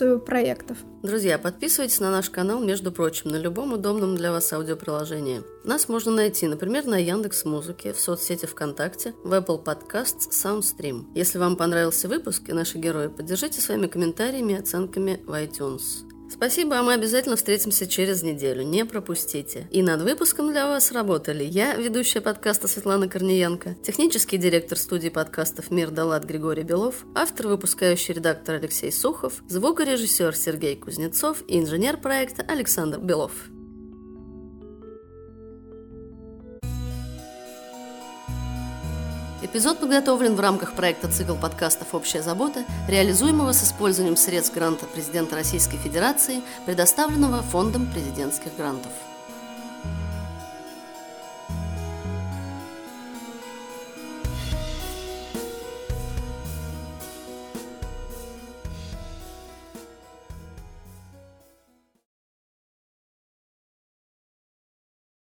реализацию 0.00 0.20
проектов. 0.20 0.78
Друзья, 1.02 1.38
подписывайтесь 1.38 2.00
на 2.00 2.10
наш 2.10 2.30
канал, 2.30 2.60
между 2.60 2.92
прочим, 2.92 3.30
на 3.30 3.36
любом 3.36 3.72
удобном 3.72 4.16
для 4.16 4.32
вас 4.32 4.52
аудиоприложении. 4.52 5.42
Нас 5.64 5.88
можно 5.88 6.12
найти, 6.12 6.46
например, 6.46 6.86
на 6.86 6.98
Яндекс 6.98 7.44
Музыке, 7.44 7.92
в 7.92 8.00
соцсети 8.00 8.46
ВКонтакте, 8.46 9.14
в 9.24 9.32
Apple 9.32 9.62
Podcasts, 9.62 10.30
SoundStream. 10.30 11.06
Если 11.14 11.38
вам 11.38 11.56
понравился 11.56 12.08
выпуск 12.08 12.48
и 12.48 12.52
наши 12.52 12.78
герои, 12.78 13.08
поддержите 13.08 13.60
своими 13.60 13.86
комментариями 13.86 14.52
и 14.52 14.56
оценками 14.56 15.20
в 15.26 15.32
iTunes. 15.32 16.07
Спасибо, 16.30 16.78
а 16.78 16.82
мы 16.82 16.92
обязательно 16.92 17.36
встретимся 17.36 17.86
через 17.86 18.22
неделю. 18.22 18.62
Не 18.62 18.84
пропустите. 18.84 19.66
И 19.70 19.82
над 19.82 20.02
выпуском 20.02 20.52
для 20.52 20.66
вас 20.66 20.92
работали 20.92 21.42
я, 21.42 21.74
ведущая 21.74 22.20
подкаста 22.20 22.68
Светлана 22.68 23.08
Корниенко, 23.08 23.74
технический 23.82 24.36
директор 24.36 24.78
студии 24.78 25.08
подкастов 25.08 25.70
«Мир 25.70 25.90
Далат» 25.90 26.24
Григорий 26.24 26.62
Белов, 26.62 27.06
автор, 27.14 27.48
выпускающий 27.48 28.14
редактор 28.14 28.56
Алексей 28.56 28.92
Сухов, 28.92 29.42
звукорежиссер 29.48 30.36
Сергей 30.36 30.76
Кузнецов 30.76 31.42
и 31.48 31.58
инженер 31.58 31.96
проекта 31.96 32.42
Александр 32.42 32.98
Белов. 32.98 33.32
Эпизод 39.40 39.78
подготовлен 39.78 40.34
в 40.34 40.40
рамках 40.40 40.72
проекта 40.72 41.06
«Цикл 41.06 41.36
подкастов 41.36 41.94
«Общая 41.94 42.22
забота», 42.22 42.64
реализуемого 42.88 43.52
с 43.52 43.62
использованием 43.62 44.16
средств 44.16 44.52
гранта 44.52 44.84
президента 44.86 45.36
Российской 45.36 45.76
Федерации, 45.76 46.42
предоставленного 46.66 47.42
Фондом 47.42 47.86
президентских 47.86 48.56
грантов. 48.56 48.90